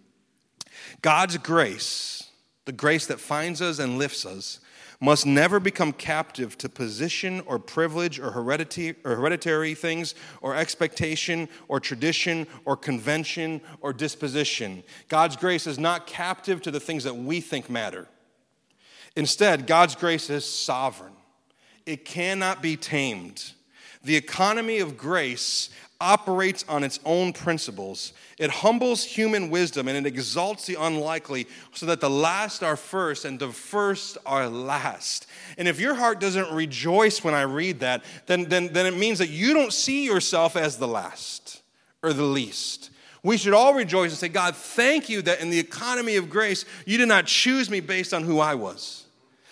God's 1.03 1.39
grace, 1.39 2.31
the 2.67 2.73
grace 2.73 3.07
that 3.07 3.21
finds 3.21 3.63
us 3.63 3.79
and 3.79 3.99
lifts 3.99 4.27
us, 4.27 4.61
must 5.01 5.25
never 5.25 5.59
become 5.59 5.93
captive 5.93 6.59
to 6.59 6.69
position 6.69 7.41
or 7.47 7.59
privilege 7.59 8.21
or 8.21 8.31
heredity 8.31 8.95
or 9.03 9.17
hereditary 9.17 9.75
things 9.75 10.15
or 10.43 10.55
expectation 10.55 11.49
or 11.69 11.81
tradition 11.81 12.47
or 12.67 12.77
convention 12.77 13.63
or 13.81 13.95
disposition. 13.95 14.83
God's 15.09 15.37
grace 15.37 15.67
is 15.67 15.79
not 15.79 16.07
captive 16.07 16.61
to 16.63 16.71
the 16.71 16.81
things 16.81 17.05
that 17.05 17.17
we 17.17 17.41
think 17.41 17.71
matter. 17.71 18.07
Instead, 19.17 19.67
God's 19.67 19.95
grace 19.95 20.29
is 20.29 20.45
sovereign. 20.45 21.15
It 21.87 22.05
cannot 22.05 22.63
be 22.63 22.77
tamed. 22.77 23.53
The 24.05 24.17
economy 24.17 24.79
of 24.79 24.97
grace 24.97 25.71
operates 26.01 26.65
on 26.69 26.83
its 26.83 26.99
own 27.05 27.33
principles. 27.33 28.13
It 28.39 28.51
humbles 28.51 29.05
human 29.05 29.51
wisdom 29.51 29.87
and 29.87 29.97
it 29.97 30.09
exalts 30.09 30.67
the 30.67 30.77
unlikely 30.81 31.47
so 31.75 31.87
that 31.87 32.01
the 32.01 32.11
last 32.11 32.63
are 32.63 32.77
first 32.77 33.25
and 33.25 33.39
the 33.39 33.53
first 33.53 34.17
are 34.25 34.49
last. 34.49 35.27
And 35.59 35.69
if 35.69 35.79
your 35.79 35.95
heart 35.95 36.21
doesn't 36.21 36.51
rejoice 36.53 37.23
when 37.23 37.35
I 37.35 37.43
read 37.43 37.81
that, 37.81 38.03
then, 38.27 38.45
then, 38.49 38.73
then 38.73 38.87
it 38.87 38.97
means 38.97 39.19
that 39.19 39.29
you 39.29 39.53
don't 39.53 39.73
see 39.73 40.05
yourself 40.07 40.57
as 40.57 40.79
the 40.79 40.89
last 40.89 41.63
or 42.03 42.13
the 42.13 42.23
least. 42.25 42.91
We 43.23 43.37
should 43.37 43.53
all 43.53 43.75
rejoice 43.75 44.11
and 44.11 44.19
say, 44.19 44.29
God, 44.29 44.57
thank 44.57 45.11
you 45.11 45.21
that 45.23 45.41
in 45.41 45.51
the 45.51 45.59
economy 45.59 46.17
of 46.17 46.31
grace, 46.31 46.65
you 46.87 46.97
did 46.97 47.09
not 47.09 47.27
choose 47.27 47.69
me 47.69 47.81
based 47.81 48.15
on 48.15 48.23
who 48.23 48.41
I 48.41 48.55
was. 48.55 49.05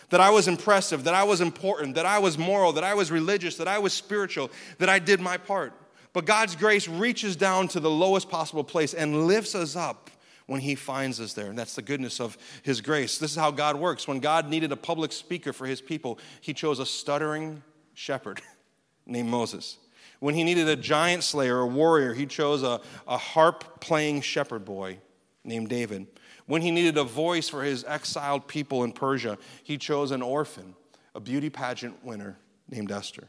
That 0.09 0.23
I 0.23 0.31
was 0.31 0.49
impressive, 0.49 1.05
that 1.05 1.13
I 1.13 1.25
was 1.25 1.43
important, 1.43 1.97
that 1.97 2.07
I 2.07 2.19
was 2.19 2.39
moral, 2.39 2.73
that 2.73 2.85
I 2.85 2.95
was 2.95 3.11
religious, 3.11 3.57
that 3.59 3.69
I 3.69 3.79
was 3.79 3.93
spiritual, 3.93 4.51
that 4.79 4.89
I 4.89 4.99
did 4.99 5.21
my 5.21 5.37
part. 5.37 5.75
But 6.13 6.25
God's 6.25 6.57
grace 6.57 6.89
reaches 6.89 7.37
down 7.37 7.69
to 7.69 7.81
the 7.81 7.91
lowest 7.91 8.29
possible 8.29 8.65
place 8.65 8.95
and 8.95 9.27
lifts 9.27 9.55
us 9.55 9.77
up 9.77 10.11
when 10.47 10.61
He 10.61 10.75
finds 10.75 11.21
us 11.21 11.35
there. 11.35 11.47
And 11.47 11.59
that's 11.59 11.75
the 11.75 11.83
goodness 11.83 12.21
of 12.21 12.37
His 12.63 12.81
grace. 12.81 13.19
This 13.19 13.33
is 13.33 13.37
how 13.37 13.51
God 13.51 13.77
works. 13.77 14.09
When 14.09 14.19
God 14.19 14.49
needed 14.49 14.73
a 14.73 14.77
public 14.77 15.13
speaker 15.13 15.53
for 15.53 15.67
His 15.67 15.81
people, 15.81 16.19
He 16.41 16.55
chose 16.55 16.79
a 16.79 16.87
stuttering 16.87 17.63
shepherd 17.95 18.41
named 19.07 19.29
Moses. 19.29 19.79
When 20.21 20.35
He 20.35 20.45
needed 20.45 20.67
a 20.67 20.77
giant 20.77 21.23
slayer, 21.23 21.61
a 21.61 21.67
warrior, 21.67 22.15
He 22.15 22.27
chose 22.27 22.63
a, 22.63 22.81
a 23.07 23.19
harp 23.19 23.81
playing 23.81 24.23
shepherd 24.23 24.65
boy 24.65 24.99
named 25.45 25.69
David. 25.69 26.07
When 26.47 26.63
He 26.63 26.71
needed 26.71 26.97
a 26.97 27.05
voice 27.05 27.49
for 27.49 27.63
His 27.63 27.85
exiled 27.85 28.49
people 28.49 28.85
in 28.85 28.93
Persia, 28.93 29.37
He 29.63 29.77
chose 29.77 30.11
an 30.11 30.23
orphan, 30.23 30.75
a 31.15 31.21
beauty 31.21 31.51
pageant 31.51 32.03
winner 32.03 32.39
named 32.71 32.91
Esther. 32.91 33.29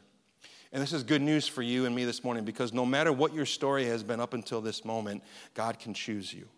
And 0.72 0.80
this 0.80 0.92
is 0.92 1.02
good 1.02 1.22
news 1.22 1.48
for 1.48 1.62
you 1.62 1.86
and 1.86 1.94
me 1.94 2.04
this 2.04 2.22
morning 2.22 2.44
because 2.44 2.72
no 2.72 2.86
matter 2.86 3.12
what 3.12 3.34
your 3.34 3.46
story 3.46 3.86
has 3.86 4.02
been 4.02 4.20
up 4.20 4.34
until 4.34 4.60
this 4.60 4.84
moment, 4.84 5.22
God 5.54 5.78
can 5.78 5.94
choose 5.94 6.32
you 6.32 6.48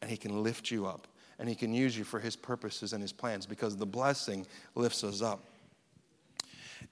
and 0.00 0.10
He 0.10 0.16
can 0.16 0.42
lift 0.42 0.70
you 0.70 0.86
up 0.86 1.08
and 1.38 1.48
He 1.48 1.54
can 1.54 1.72
use 1.72 1.96
you 1.96 2.04
for 2.04 2.20
His 2.20 2.36
purposes 2.36 2.92
and 2.92 3.00
His 3.00 3.12
plans 3.12 3.46
because 3.46 3.76
the 3.76 3.86
blessing 3.86 4.46
lifts 4.74 5.02
us 5.04 5.22
up. 5.22 5.42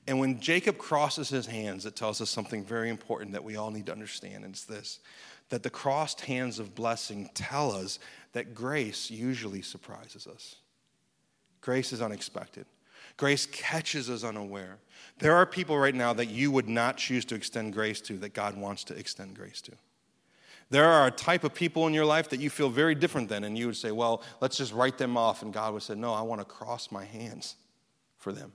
And 0.07 0.19
when 0.19 0.41
Jacob 0.41 0.79
crosses 0.79 1.29
his 1.29 1.47
hands, 1.47 1.85
it 1.85 1.97
tells 1.97 2.21
us 2.21 2.31
something 2.31 2.65
very 2.65 2.89
important 2.89 3.33
that 3.33 3.45
we 3.45 3.57
all 3.57 3.71
need 3.71 3.87
to 3.87 3.93
understand. 3.93 4.45
And 4.45 4.55
it's 4.55 4.65
this 4.65 5.01
that 5.51 5.65
the 5.65 5.71
crossed 5.71 6.21
hands 6.23 6.61
of 6.61 6.77
blessing 6.77 7.29
tell 7.35 7.73
us 7.73 7.99
that 8.33 8.55
grace 8.55 9.11
usually 9.11 9.63
surprises 9.63 10.29
us. 10.29 10.57
Grace 11.61 11.93
is 11.93 12.01
unexpected. 12.01 12.67
Grace 13.21 13.45
catches 13.45 14.09
us 14.09 14.25
unaware. 14.25 14.79
There 15.19 15.37
are 15.37 15.45
people 15.45 15.77
right 15.77 15.95
now 15.95 16.15
that 16.15 16.31
you 16.31 16.51
would 16.51 16.71
not 16.71 16.97
choose 16.97 17.27
to 17.27 17.35
extend 17.35 17.75
grace 17.75 18.01
to 18.01 18.17
that 18.17 18.33
God 18.33 18.57
wants 18.57 18.83
to 18.85 18.97
extend 18.97 19.37
grace 19.37 19.61
to. 19.61 19.73
There 20.71 20.87
are 20.87 21.07
a 21.07 21.11
type 21.11 21.45
of 21.45 21.53
people 21.53 21.87
in 21.87 21.93
your 21.93 22.07
life 22.07 22.31
that 22.31 22.41
you 22.41 22.49
feel 22.49 22.71
very 22.71 22.95
different 22.95 23.29
than, 23.29 23.45
and 23.45 23.59
you 23.59 23.67
would 23.67 23.77
say, 23.77 23.91
Well, 23.91 24.23
let's 24.41 24.57
just 24.57 24.73
write 24.73 24.97
them 24.97 25.19
off. 25.19 25.43
And 25.43 25.53
God 25.53 25.75
would 25.75 25.83
say, 25.83 25.97
No, 25.97 26.15
I 26.15 26.23
want 26.23 26.41
to 26.41 26.47
cross 26.47 26.91
my 26.91 27.05
hands 27.05 27.57
for 28.17 28.33
them. 28.33 28.55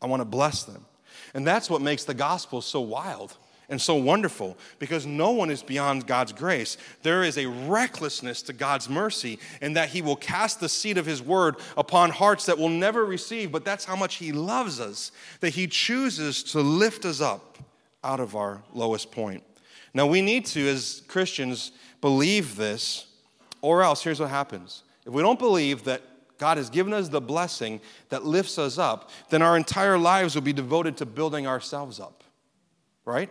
I 0.00 0.06
want 0.06 0.20
to 0.20 0.24
bless 0.24 0.62
them. 0.62 0.86
And 1.34 1.44
that's 1.44 1.68
what 1.68 1.82
makes 1.82 2.04
the 2.04 2.14
gospel 2.14 2.62
so 2.62 2.80
wild 2.80 3.36
and 3.68 3.80
so 3.80 3.94
wonderful 3.94 4.56
because 4.78 5.04
no 5.04 5.30
one 5.30 5.50
is 5.50 5.62
beyond 5.62 6.06
God's 6.06 6.32
grace. 6.32 6.78
There 7.02 7.22
is 7.22 7.36
a 7.36 7.46
recklessness 7.46 8.42
to 8.42 8.52
God's 8.52 8.88
mercy 8.88 9.38
in 9.60 9.74
that 9.74 9.90
He 9.90 10.00
will 10.00 10.16
cast 10.16 10.60
the 10.60 10.68
seed 10.68 10.96
of 10.96 11.06
His 11.06 11.22
word 11.22 11.56
upon 11.76 12.10
hearts 12.10 12.46
that 12.46 12.58
will 12.58 12.70
never 12.70 13.04
receive, 13.04 13.52
but 13.52 13.64
that's 13.64 13.84
how 13.84 13.96
much 13.96 14.16
He 14.16 14.32
loves 14.32 14.80
us, 14.80 15.12
that 15.40 15.50
He 15.50 15.66
chooses 15.66 16.42
to 16.44 16.60
lift 16.60 17.04
us 17.04 17.20
up 17.20 17.58
out 18.02 18.20
of 18.20 18.34
our 18.34 18.62
lowest 18.72 19.12
point. 19.12 19.42
Now, 19.92 20.06
we 20.06 20.22
need 20.22 20.46
to, 20.46 20.68
as 20.68 21.02
Christians, 21.08 21.72
believe 22.00 22.56
this, 22.56 23.06
or 23.60 23.82
else 23.82 24.02
here's 24.02 24.20
what 24.20 24.30
happens. 24.30 24.82
If 25.04 25.12
we 25.12 25.22
don't 25.22 25.38
believe 25.38 25.84
that 25.84 26.02
God 26.38 26.56
has 26.56 26.70
given 26.70 26.94
us 26.94 27.08
the 27.08 27.20
blessing 27.20 27.80
that 28.10 28.24
lifts 28.24 28.58
us 28.58 28.78
up, 28.78 29.10
then 29.30 29.42
our 29.42 29.56
entire 29.56 29.98
lives 29.98 30.34
will 30.34 30.42
be 30.42 30.52
devoted 30.52 30.96
to 30.98 31.06
building 31.06 31.46
ourselves 31.46 31.98
up, 31.98 32.22
right? 33.04 33.28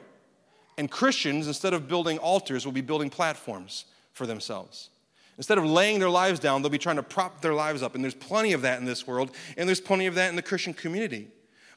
And 0.77 0.89
Christians, 0.89 1.47
instead 1.47 1.73
of 1.73 1.87
building 1.87 2.17
altars, 2.19 2.65
will 2.65 2.71
be 2.71 2.81
building 2.81 3.09
platforms 3.09 3.85
for 4.13 4.25
themselves. 4.27 4.89
Instead 5.37 5.57
of 5.57 5.65
laying 5.65 5.99
their 5.99 6.09
lives 6.09 6.39
down, 6.39 6.61
they'll 6.61 6.69
be 6.69 6.77
trying 6.77 6.95
to 6.95 7.03
prop 7.03 7.41
their 7.41 7.53
lives 7.53 7.83
up. 7.83 7.95
And 7.95 8.03
there's 8.03 8.15
plenty 8.15 8.53
of 8.53 8.63
that 8.63 8.79
in 8.79 8.85
this 8.85 9.05
world, 9.05 9.31
and 9.55 9.67
there's 9.67 9.81
plenty 9.81 10.07
of 10.07 10.15
that 10.15 10.29
in 10.29 10.35
the 10.35 10.41
Christian 10.41 10.73
community. 10.73 11.27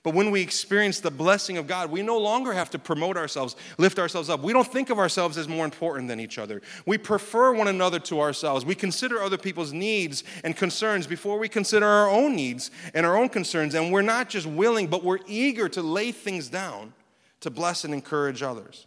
But 0.03 0.15
when 0.15 0.31
we 0.31 0.41
experience 0.41 1.01
the 1.01 1.11
blessing 1.11 1.59
of 1.59 1.67
God, 1.67 1.91
we 1.91 2.01
no 2.01 2.17
longer 2.17 2.55
have 2.55 2.71
to 2.71 2.79
promote 2.79 3.19
ourselves, 3.19 3.55
lift 3.77 3.99
ourselves 3.99 4.31
up. 4.31 4.41
We 4.41 4.55
don't 4.55 4.67
think 4.67 4.89
of 4.89 4.99
ourselves 4.99 5.37
as 5.37 5.47
more 5.47 5.67
important 5.67 6.09
than 6.09 6.21
each 6.21 6.39
other. 6.39 6.63
We 6.87 6.97
prefer 6.97 7.53
one 7.53 7.69
another 7.69 7.99
to 8.01 8.21
ourselves. 8.21 8.65
We 8.65 8.75
consider 8.75 9.23
other 9.23 9.37
people's 9.37 9.75
needs 9.75 10.25
and 10.43 10.57
concerns 10.57 11.07
before 11.07 11.39
we 11.39 11.51
consider 11.51 11.85
our 11.85 12.09
own 12.09 12.35
needs 12.35 12.71
and 12.95 13.05
our 13.05 13.15
own 13.19 13.29
concerns. 13.29 13.75
And 13.75 13.93
we're 13.93 14.01
not 14.01 14.31
just 14.31 14.47
willing, 14.47 14.87
but 14.87 15.05
we're 15.05 15.19
eager 15.27 15.69
to 15.69 15.83
lay 15.83 16.13
things 16.13 16.49
down 16.49 16.95
to 17.41 17.51
bless 17.51 17.85
and 17.85 17.93
encourage 17.93 18.43
others. 18.43 18.87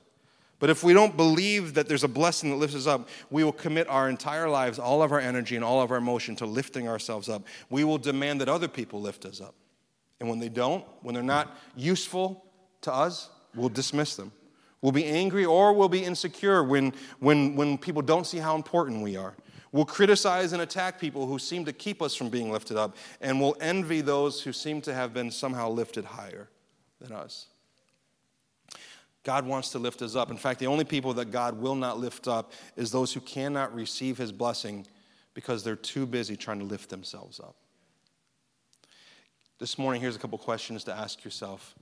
But 0.64 0.70
if 0.70 0.82
we 0.82 0.94
don't 0.94 1.18
believe 1.18 1.74
that 1.74 1.90
there's 1.90 2.06
a 2.06 2.08
blessing 2.08 2.50
that 2.52 2.56
lifts 2.56 2.74
us 2.74 2.88
up, 2.88 3.10
we 3.30 3.44
will 3.44 3.52
commit 3.52 3.86
our 3.90 4.08
entire 4.08 4.48
lives, 4.48 4.80
all 4.80 5.04
of 5.04 5.12
our 5.12 5.20
energy, 5.20 5.58
and 5.58 5.66
all 5.66 5.82
of 5.82 5.92
our 5.92 5.98
emotion 5.98 6.38
to 6.38 6.46
lifting 6.46 6.88
ourselves 6.88 7.28
up. 7.28 7.44
We 7.70 7.84
will 7.84 7.98
demand 7.98 8.40
that 8.40 8.48
other 8.48 8.70
people 8.70 9.02
lift 9.02 9.26
us 9.26 9.42
up. 9.42 9.56
And 10.22 10.30
when 10.30 10.40
they 10.40 10.48
don't, 10.48 10.86
when 11.02 11.16
they're 11.16 11.22
not 11.22 11.58
useful 11.76 12.46
to 12.84 12.94
us, 12.94 13.30
we'll 13.54 13.68
dismiss 13.68 14.16
them. 14.16 14.32
We'll 14.82 14.94
be 14.94 15.04
angry 15.04 15.44
or 15.44 15.74
we'll 15.74 15.90
be 15.90 16.06
insecure 16.06 16.64
when, 16.64 16.94
when, 17.20 17.58
when 17.58 17.78
people 17.78 18.02
don't 18.02 18.26
see 18.26 18.38
how 18.38 18.56
important 18.56 19.04
we 19.04 19.18
are. 19.18 19.34
We'll 19.74 19.84
criticize 19.84 20.54
and 20.54 20.62
attack 20.62 20.98
people 20.98 21.28
who 21.28 21.40
seem 21.40 21.66
to 21.66 21.74
keep 21.74 22.02
us 22.02 22.16
from 22.16 22.30
being 22.30 22.50
lifted 22.50 22.78
up, 22.78 22.96
and 23.20 23.42
we'll 23.42 23.58
envy 23.60 24.00
those 24.00 24.40
who 24.40 24.54
seem 24.54 24.80
to 24.84 24.94
have 24.94 25.14
been 25.14 25.30
somehow 25.30 25.72
lifted 25.72 26.06
higher 26.06 26.48
than 27.02 27.12
us. 27.12 27.48
God 29.24 29.46
wants 29.46 29.70
to 29.70 29.80
lift 29.80 30.02
us 30.02 30.16
up. 30.16 30.30
In 30.32 30.38
fact, 30.38 30.60
the 30.60 30.68
only 30.68 30.84
people 30.84 31.14
that 31.16 31.32
God 31.32 31.60
will 31.60 31.76
not 31.76 31.98
lift 31.98 32.28
up 32.28 32.52
is 32.76 32.92
those 32.92 33.14
who 33.14 33.22
cannot 33.22 33.74
receive 33.74 34.18
his 34.18 34.32
blessing 34.32 34.86
because 35.34 35.64
they're 35.64 35.76
too 35.76 36.06
busy 36.06 36.36
trying 36.36 36.60
to 36.60 36.66
lift 36.66 36.90
themselves 36.90 37.40
up. 37.40 37.56
This 39.60 39.78
morning, 39.78 40.02
here's 40.02 40.16
a 40.16 40.20
couple 40.20 40.38
questions 40.38 40.84
to 40.86 40.94
ask 40.94 41.24
yourself. 41.24 41.74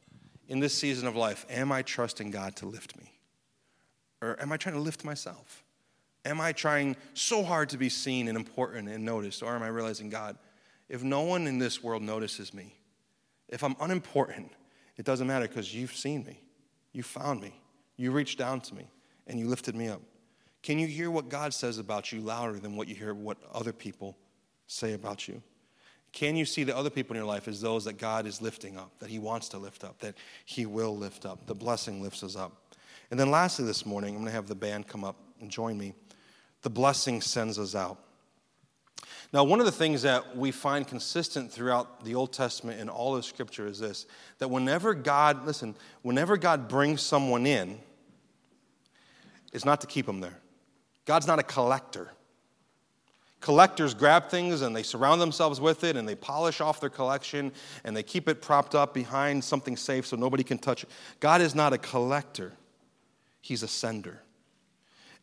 In 0.47 0.59
this 0.59 0.73
season 0.73 1.07
of 1.07 1.15
life, 1.15 1.45
am 1.49 1.71
I 1.71 1.81
trusting 1.81 2.29
God 2.29 2.55
to 2.57 2.65
lift 2.65 2.95
me? 2.97 3.11
Or 4.21 4.39
am 4.39 4.51
I 4.51 4.57
trying 4.57 4.75
to 4.75 4.81
lift 4.81 5.03
myself? 5.03 5.63
Am 6.23 6.39
I 6.39 6.51
trying 6.51 6.95
so 7.15 7.41
hard 7.43 7.69
to 7.69 7.77
be 7.77 7.89
seen 7.89 8.27
and 8.27 8.37
important 8.37 8.87
and 8.87 9.03
noticed? 9.03 9.41
Or 9.41 9.55
am 9.55 9.63
I 9.63 9.67
realizing, 9.69 10.09
God, 10.09 10.37
if 10.89 11.01
no 11.01 11.21
one 11.21 11.47
in 11.47 11.57
this 11.57 11.81
world 11.81 12.03
notices 12.03 12.53
me, 12.53 12.75
if 13.49 13.63
I'm 13.63 13.75
unimportant, 13.79 14.51
it 14.97 15.05
doesn't 15.05 15.25
matter 15.25 15.47
because 15.47 15.73
you've 15.73 15.95
seen 15.95 16.23
me, 16.23 16.39
you 16.93 17.03
found 17.03 17.41
me, 17.41 17.53
you 17.97 18.11
reached 18.11 18.37
down 18.37 18.61
to 18.61 18.75
me, 18.75 18.85
and 19.27 19.39
you 19.39 19.47
lifted 19.47 19.75
me 19.75 19.87
up. 19.87 20.01
Can 20.61 20.77
you 20.77 20.87
hear 20.87 21.09
what 21.09 21.29
God 21.29 21.53
says 21.53 21.77
about 21.77 22.11
you 22.11 22.21
louder 22.21 22.59
than 22.59 22.75
what 22.75 22.87
you 22.87 22.95
hear 22.95 23.13
what 23.13 23.37
other 23.53 23.73
people 23.73 24.17
say 24.67 24.93
about 24.93 25.27
you? 25.27 25.41
Can 26.11 26.35
you 26.35 26.45
see 26.45 26.63
the 26.63 26.75
other 26.75 26.89
people 26.89 27.15
in 27.15 27.21
your 27.21 27.27
life 27.27 27.47
as 27.47 27.61
those 27.61 27.85
that 27.85 27.97
God 27.97 28.25
is 28.25 28.41
lifting 28.41 28.77
up, 28.77 28.91
that 28.99 29.09
He 29.09 29.17
wants 29.17 29.49
to 29.49 29.57
lift 29.57 29.83
up, 29.83 29.99
that 29.99 30.15
He 30.45 30.65
will 30.65 30.95
lift 30.95 31.25
up? 31.25 31.47
The 31.47 31.55
blessing 31.55 32.01
lifts 32.01 32.23
us 32.23 32.35
up. 32.35 32.75
And 33.09 33.19
then, 33.19 33.31
lastly, 33.31 33.65
this 33.65 33.85
morning, 33.85 34.15
I'm 34.15 34.21
going 34.21 34.27
to 34.27 34.35
have 34.35 34.47
the 34.47 34.55
band 34.55 34.87
come 34.87 35.03
up 35.03 35.15
and 35.39 35.49
join 35.49 35.77
me. 35.77 35.93
The 36.61 36.69
blessing 36.69 37.21
sends 37.21 37.57
us 37.57 37.75
out. 37.75 37.97
Now, 39.33 39.43
one 39.43 39.59
of 39.59 39.65
the 39.65 39.71
things 39.71 40.01
that 40.01 40.35
we 40.35 40.51
find 40.51 40.87
consistent 40.87 41.51
throughout 41.51 42.03
the 42.03 42.15
Old 42.15 42.33
Testament 42.33 42.81
and 42.81 42.89
all 42.89 43.15
of 43.15 43.23
Scripture 43.25 43.65
is 43.65 43.79
this 43.79 44.05
that 44.39 44.49
whenever 44.49 44.93
God, 44.93 45.45
listen, 45.45 45.75
whenever 46.01 46.37
God 46.37 46.67
brings 46.67 47.01
someone 47.01 47.45
in, 47.45 47.79
it's 49.53 49.65
not 49.65 49.81
to 49.81 49.87
keep 49.87 50.05
them 50.05 50.19
there. 50.19 50.37
God's 51.05 51.27
not 51.27 51.39
a 51.39 51.43
collector. 51.43 52.11
Collectors 53.39 53.95
grab 53.95 54.29
things 54.29 54.61
and 54.61 54.75
they 54.75 54.83
surround 54.83 55.19
themselves 55.19 55.59
with 55.59 55.83
it 55.83 55.95
and 55.97 56.07
they 56.07 56.13
polish 56.13 56.61
off 56.61 56.79
their 56.79 56.91
collection 56.91 57.51
and 57.83 57.97
they 57.97 58.03
keep 58.03 58.29
it 58.29 58.39
propped 58.39 58.75
up 58.75 58.93
behind 58.93 59.43
something 59.43 59.75
safe 59.75 60.05
so 60.05 60.15
nobody 60.15 60.43
can 60.43 60.59
touch 60.59 60.83
it. 60.83 60.89
God 61.19 61.41
is 61.41 61.55
not 61.55 61.73
a 61.73 61.77
collector, 61.79 62.53
He's 63.41 63.63
a 63.63 63.67
sender. 63.67 64.21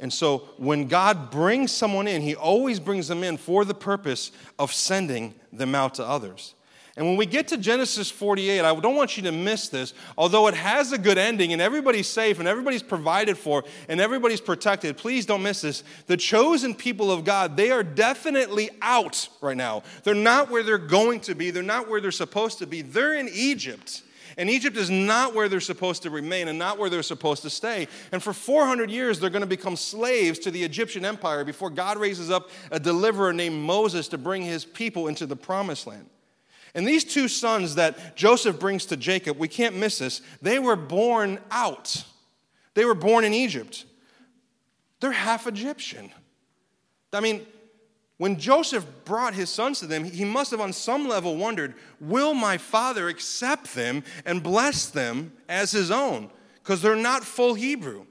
And 0.00 0.12
so 0.12 0.48
when 0.58 0.86
God 0.86 1.30
brings 1.30 1.72
someone 1.72 2.06
in, 2.06 2.22
He 2.22 2.34
always 2.34 2.78
brings 2.78 3.08
them 3.08 3.24
in 3.24 3.36
for 3.36 3.64
the 3.64 3.74
purpose 3.74 4.30
of 4.58 4.72
sending 4.72 5.34
them 5.52 5.74
out 5.74 5.94
to 5.94 6.04
others. 6.04 6.54
And 6.98 7.06
when 7.06 7.16
we 7.16 7.26
get 7.26 7.46
to 7.48 7.56
Genesis 7.56 8.10
48, 8.10 8.60
I 8.62 8.74
don't 8.74 8.96
want 8.96 9.16
you 9.16 9.22
to 9.22 9.30
miss 9.30 9.68
this. 9.68 9.94
Although 10.16 10.48
it 10.48 10.54
has 10.54 10.90
a 10.90 10.98
good 10.98 11.16
ending 11.16 11.52
and 11.52 11.62
everybody's 11.62 12.08
safe 12.08 12.40
and 12.40 12.48
everybody's 12.48 12.82
provided 12.82 13.38
for 13.38 13.62
and 13.88 14.00
everybody's 14.00 14.40
protected, 14.40 14.96
please 14.96 15.24
don't 15.24 15.44
miss 15.44 15.60
this. 15.60 15.84
The 16.08 16.16
chosen 16.16 16.74
people 16.74 17.12
of 17.12 17.24
God, 17.24 17.56
they 17.56 17.70
are 17.70 17.84
definitely 17.84 18.70
out 18.82 19.28
right 19.40 19.56
now. 19.56 19.84
They're 20.02 20.12
not 20.16 20.50
where 20.50 20.64
they're 20.64 20.76
going 20.76 21.20
to 21.20 21.36
be, 21.36 21.52
they're 21.52 21.62
not 21.62 21.88
where 21.88 22.00
they're 22.00 22.10
supposed 22.10 22.58
to 22.58 22.66
be. 22.66 22.82
They're 22.82 23.14
in 23.14 23.28
Egypt. 23.32 24.02
And 24.38 24.48
Egypt 24.48 24.76
is 24.76 24.88
not 24.88 25.34
where 25.34 25.48
they're 25.48 25.58
supposed 25.58 26.04
to 26.04 26.10
remain 26.10 26.46
and 26.46 26.58
not 26.58 26.78
where 26.78 26.88
they're 26.88 27.02
supposed 27.02 27.42
to 27.42 27.50
stay. 27.50 27.88
And 28.12 28.22
for 28.22 28.32
400 28.32 28.88
years, 28.88 29.18
they're 29.18 29.30
going 29.30 29.40
to 29.40 29.48
become 29.48 29.74
slaves 29.74 30.38
to 30.40 30.52
the 30.52 30.62
Egyptian 30.62 31.04
empire 31.04 31.44
before 31.44 31.70
God 31.70 31.98
raises 31.98 32.30
up 32.30 32.48
a 32.70 32.78
deliverer 32.78 33.32
named 33.32 33.60
Moses 33.60 34.06
to 34.08 34.18
bring 34.18 34.42
his 34.42 34.64
people 34.64 35.08
into 35.08 35.26
the 35.26 35.34
promised 35.34 35.88
land. 35.88 36.08
And 36.72 36.86
these 36.86 37.02
two 37.02 37.26
sons 37.26 37.74
that 37.74 38.16
Joseph 38.16 38.60
brings 38.60 38.86
to 38.86 38.96
Jacob, 38.96 39.38
we 39.38 39.48
can't 39.48 39.74
miss 39.74 39.98
this, 39.98 40.22
they 40.40 40.60
were 40.60 40.76
born 40.76 41.40
out. 41.50 42.04
They 42.74 42.84
were 42.84 42.94
born 42.94 43.24
in 43.24 43.34
Egypt. 43.34 43.86
They're 45.00 45.10
half 45.10 45.48
Egyptian. 45.48 46.12
I 47.12 47.18
mean, 47.18 47.44
when 48.18 48.36
Joseph 48.36 48.84
brought 49.04 49.34
his 49.34 49.48
sons 49.48 49.78
to 49.80 49.86
them, 49.86 50.04
he 50.04 50.24
must 50.24 50.50
have 50.50 50.60
on 50.60 50.72
some 50.72 51.08
level 51.08 51.36
wondered, 51.36 51.74
will 52.00 52.34
my 52.34 52.58
father 52.58 53.08
accept 53.08 53.74
them 53.74 54.02
and 54.26 54.42
bless 54.42 54.88
them 54.88 55.32
as 55.48 55.70
his 55.70 55.90
own? 55.90 56.28
Because 56.56 56.82
they're 56.82 56.96
not 56.96 57.24
full 57.24 57.54
Hebrew. 57.54 58.06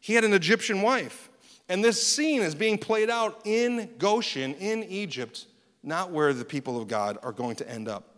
He 0.00 0.14
had 0.14 0.24
an 0.24 0.32
Egyptian 0.32 0.82
wife. 0.82 1.30
And 1.68 1.84
this 1.84 2.06
scene 2.06 2.42
is 2.42 2.54
being 2.54 2.78
played 2.78 3.10
out 3.10 3.40
in 3.44 3.90
Goshen, 3.98 4.54
in 4.54 4.82
Egypt, 4.84 5.46
not 5.82 6.10
where 6.10 6.32
the 6.32 6.44
people 6.44 6.80
of 6.80 6.88
God 6.88 7.18
are 7.22 7.32
going 7.32 7.56
to 7.56 7.70
end 7.70 7.86
up. 7.86 8.13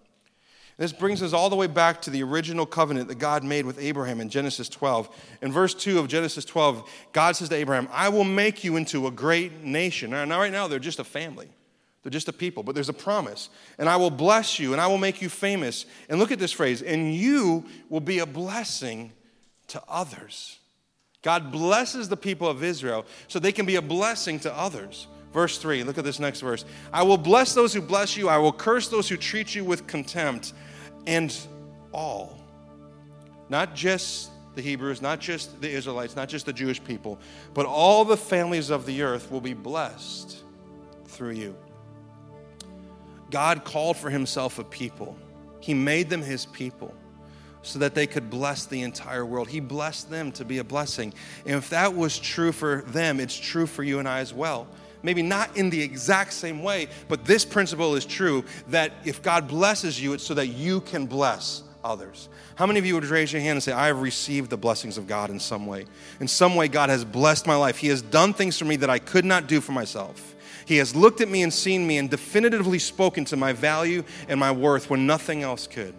This 0.78 0.92
brings 0.92 1.22
us 1.22 1.32
all 1.32 1.48
the 1.48 1.56
way 1.56 1.68
back 1.68 2.02
to 2.02 2.10
the 2.10 2.22
original 2.22 2.66
covenant 2.66 3.08
that 3.08 3.14
God 3.14 3.42
made 3.42 3.64
with 3.64 3.78
Abraham 3.78 4.20
in 4.20 4.28
Genesis 4.28 4.68
12. 4.68 5.08
In 5.40 5.50
verse 5.50 5.72
2 5.72 5.98
of 5.98 6.08
Genesis 6.08 6.44
12, 6.44 6.88
God 7.12 7.34
says 7.34 7.48
to 7.48 7.54
Abraham, 7.54 7.88
I 7.90 8.10
will 8.10 8.24
make 8.24 8.62
you 8.62 8.76
into 8.76 9.06
a 9.06 9.10
great 9.10 9.62
nation. 9.62 10.10
Now, 10.10 10.38
right 10.38 10.52
now, 10.52 10.68
they're 10.68 10.78
just 10.78 10.98
a 10.98 11.04
family. 11.04 11.48
They're 12.02 12.10
just 12.10 12.28
a 12.28 12.32
people, 12.32 12.62
but 12.62 12.74
there's 12.74 12.90
a 12.90 12.94
promise. 12.94 13.48
And 13.78 13.88
I 13.88 13.96
will 13.96 14.10
bless 14.10 14.58
you, 14.58 14.72
and 14.72 14.80
I 14.80 14.86
will 14.86 14.98
make 14.98 15.22
you 15.22 15.30
famous. 15.30 15.86
And 16.10 16.20
look 16.20 16.30
at 16.30 16.38
this 16.38 16.52
phrase, 16.52 16.82
and 16.82 17.14
you 17.14 17.64
will 17.88 18.00
be 18.00 18.18
a 18.18 18.26
blessing 18.26 19.12
to 19.68 19.82
others. 19.88 20.58
God 21.22 21.50
blesses 21.50 22.08
the 22.08 22.16
people 22.16 22.48
of 22.48 22.62
Israel 22.62 23.06
so 23.28 23.38
they 23.38 23.50
can 23.50 23.66
be 23.66 23.76
a 23.76 23.82
blessing 23.82 24.38
to 24.40 24.54
others. 24.54 25.08
Verse 25.32 25.58
3, 25.58 25.82
look 25.82 25.98
at 25.98 26.04
this 26.04 26.20
next 26.20 26.40
verse. 26.40 26.64
I 26.92 27.02
will 27.02 27.18
bless 27.18 27.52
those 27.52 27.74
who 27.74 27.82
bless 27.82 28.16
you, 28.16 28.28
I 28.28 28.38
will 28.38 28.52
curse 28.52 28.88
those 28.88 29.08
who 29.08 29.16
treat 29.16 29.54
you 29.54 29.64
with 29.64 29.86
contempt, 29.86 30.52
and 31.06 31.36
all. 31.92 32.38
Not 33.48 33.74
just 33.74 34.30
the 34.54 34.62
Hebrews, 34.62 35.02
not 35.02 35.20
just 35.20 35.60
the 35.60 35.70
Israelites, 35.70 36.16
not 36.16 36.28
just 36.28 36.46
the 36.46 36.52
Jewish 36.52 36.82
people, 36.82 37.18
but 37.54 37.66
all 37.66 38.04
the 38.04 38.16
families 38.16 38.70
of 38.70 38.86
the 38.86 39.02
earth 39.02 39.30
will 39.30 39.40
be 39.40 39.54
blessed 39.54 40.38
through 41.04 41.32
you. 41.32 41.54
God 43.30 43.64
called 43.64 43.96
for 43.96 44.10
himself 44.10 44.58
a 44.58 44.64
people, 44.64 45.16
He 45.60 45.74
made 45.74 46.08
them 46.08 46.22
His 46.22 46.46
people 46.46 46.94
so 47.62 47.80
that 47.80 47.96
they 47.96 48.06
could 48.06 48.30
bless 48.30 48.66
the 48.66 48.82
entire 48.82 49.26
world. 49.26 49.48
He 49.48 49.58
blessed 49.58 50.08
them 50.08 50.30
to 50.32 50.44
be 50.44 50.58
a 50.58 50.64
blessing. 50.64 51.12
And 51.44 51.56
if 51.56 51.70
that 51.70 51.94
was 51.94 52.16
true 52.16 52.52
for 52.52 52.82
them, 52.82 53.18
it's 53.18 53.36
true 53.36 53.66
for 53.66 53.82
you 53.82 53.98
and 53.98 54.08
I 54.08 54.20
as 54.20 54.32
well. 54.32 54.68
Maybe 55.02 55.22
not 55.22 55.56
in 55.56 55.70
the 55.70 55.80
exact 55.80 56.32
same 56.32 56.62
way, 56.62 56.88
but 57.09 57.24
this 57.24 57.44
principle 57.44 57.94
is 57.94 58.04
true 58.04 58.44
that 58.68 58.92
if 59.04 59.22
God 59.22 59.48
blesses 59.48 60.00
you, 60.00 60.12
it's 60.12 60.24
so 60.24 60.35
that 60.35 60.48
you 60.48 60.80
can 60.80 61.06
bless 61.06 61.62
others. 61.85 62.28
How 62.56 62.66
many 62.66 62.78
of 62.78 62.87
you 62.87 62.94
would 62.94 63.04
raise 63.04 63.32
your 63.32 63.42
hand 63.42 63.52
and 63.52 63.62
say, 63.62 63.72
I 63.72 63.87
have 63.87 64.00
received 64.00 64.50
the 64.50 64.56
blessings 64.56 64.98
of 64.98 65.06
God 65.06 65.30
in 65.30 65.38
some 65.38 65.66
way? 65.66 65.87
In 66.20 66.28
some 66.28 66.56
way, 66.56 66.68
God 66.68 66.88
has 66.90 67.04
blessed 67.04 67.46
my 67.46 67.54
life. 67.56 67.78
He 67.78 67.88
has 67.88 68.02
done 68.02 68.32
things 68.32 68.59
for 68.59 68.64
me 68.64 68.76
that 68.76 68.90
I 68.90 68.98
could 68.98 69.24
not 69.24 69.46
do 69.46 69.61
for 69.61 69.72
myself. 69.72 70.35
He 70.64 70.78
has 70.78 70.96
looked 70.96 71.20
at 71.20 71.28
me 71.28 71.42
and 71.42 71.52
seen 71.52 71.87
me 71.87 71.98
and 71.98 72.11
definitively 72.11 72.80
spoken 72.80 73.24
to 73.26 73.37
my 73.37 73.52
value 73.52 74.02
and 74.28 74.40
my 74.40 74.50
worth 74.50 74.90
when 74.90 75.06
nothing 75.06 75.44
else 75.44 75.66
could. 75.66 75.94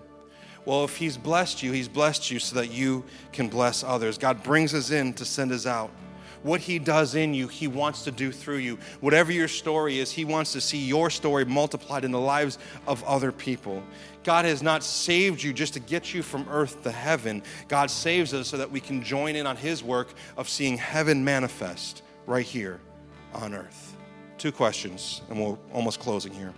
Well, 0.66 0.84
if 0.84 0.98
He's 0.98 1.16
blessed 1.16 1.64
you, 1.64 1.72
He's 1.72 1.88
blessed 1.88 2.30
you 2.30 2.40
so 2.40 2.58
that 2.58 2.70
you 2.70 3.06
can 3.32 3.48
bless 3.48 3.84
others. 3.84 4.18
God 4.18 4.44
brings 4.44 4.74
us 4.74 4.92
in 4.92 5.14
to 5.14 5.24
send 5.24 5.54
us 5.54 5.66
out. 5.66 5.90
What 6.44 6.62
He 6.62 6.80
does 6.80 7.16
in 7.16 7.34
you, 7.34 7.48
He 7.48 7.68
wants 7.68 8.04
to 8.04 8.12
do 8.12 8.32
through 8.32 8.58
you. 8.58 8.78
Whatever 9.02 9.32
your 9.32 9.48
story 9.48 10.00
is, 10.00 10.12
He 10.12 10.26
wants 10.26 10.54
to 10.54 10.62
see 10.62 10.78
your 10.78 11.10
story 11.10 11.46
multiplied 11.46 12.06
in 12.06 12.12
the 12.12 12.20
lives 12.20 12.58
of 12.88 13.04
other 13.04 13.32
people. 13.32 13.84
God 14.24 14.46
has 14.46 14.62
not 14.62 14.84
saved 14.84 15.42
you 15.42 15.54
just 15.54 15.74
to 15.74 15.80
get 15.80 16.14
you 16.14 16.22
from 16.22 16.48
earth 16.50 16.84
to 16.84 16.92
heaven. 16.92 17.44
God 17.68 17.90
saves 17.90 18.34
us 18.34 18.48
so 18.48 18.58
that 18.58 18.72
we 18.72 18.80
can 18.80 19.04
join 19.04 19.36
in 19.36 19.48
on 19.48 19.58
His 19.58 19.84
work 19.84 20.10
of 20.36 20.50
seeing 20.50 20.78
heaven 20.78 21.24
manifest 21.24 22.04
right 22.26 22.46
here 22.46 22.80
on 23.34 23.54
earth. 23.54 23.96
Two 24.38 24.52
questions, 24.52 25.22
and 25.30 25.44
we're 25.44 25.58
almost 25.74 26.00
closing 26.00 26.34
here. 26.34 26.54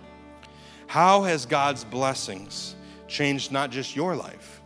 How 0.86 1.22
has 1.22 1.46
God's 1.46 1.84
blessings 1.84 2.74
changed 3.06 3.52
not 3.52 3.70
just 3.70 3.94
your 3.94 4.16
life, 4.16 4.60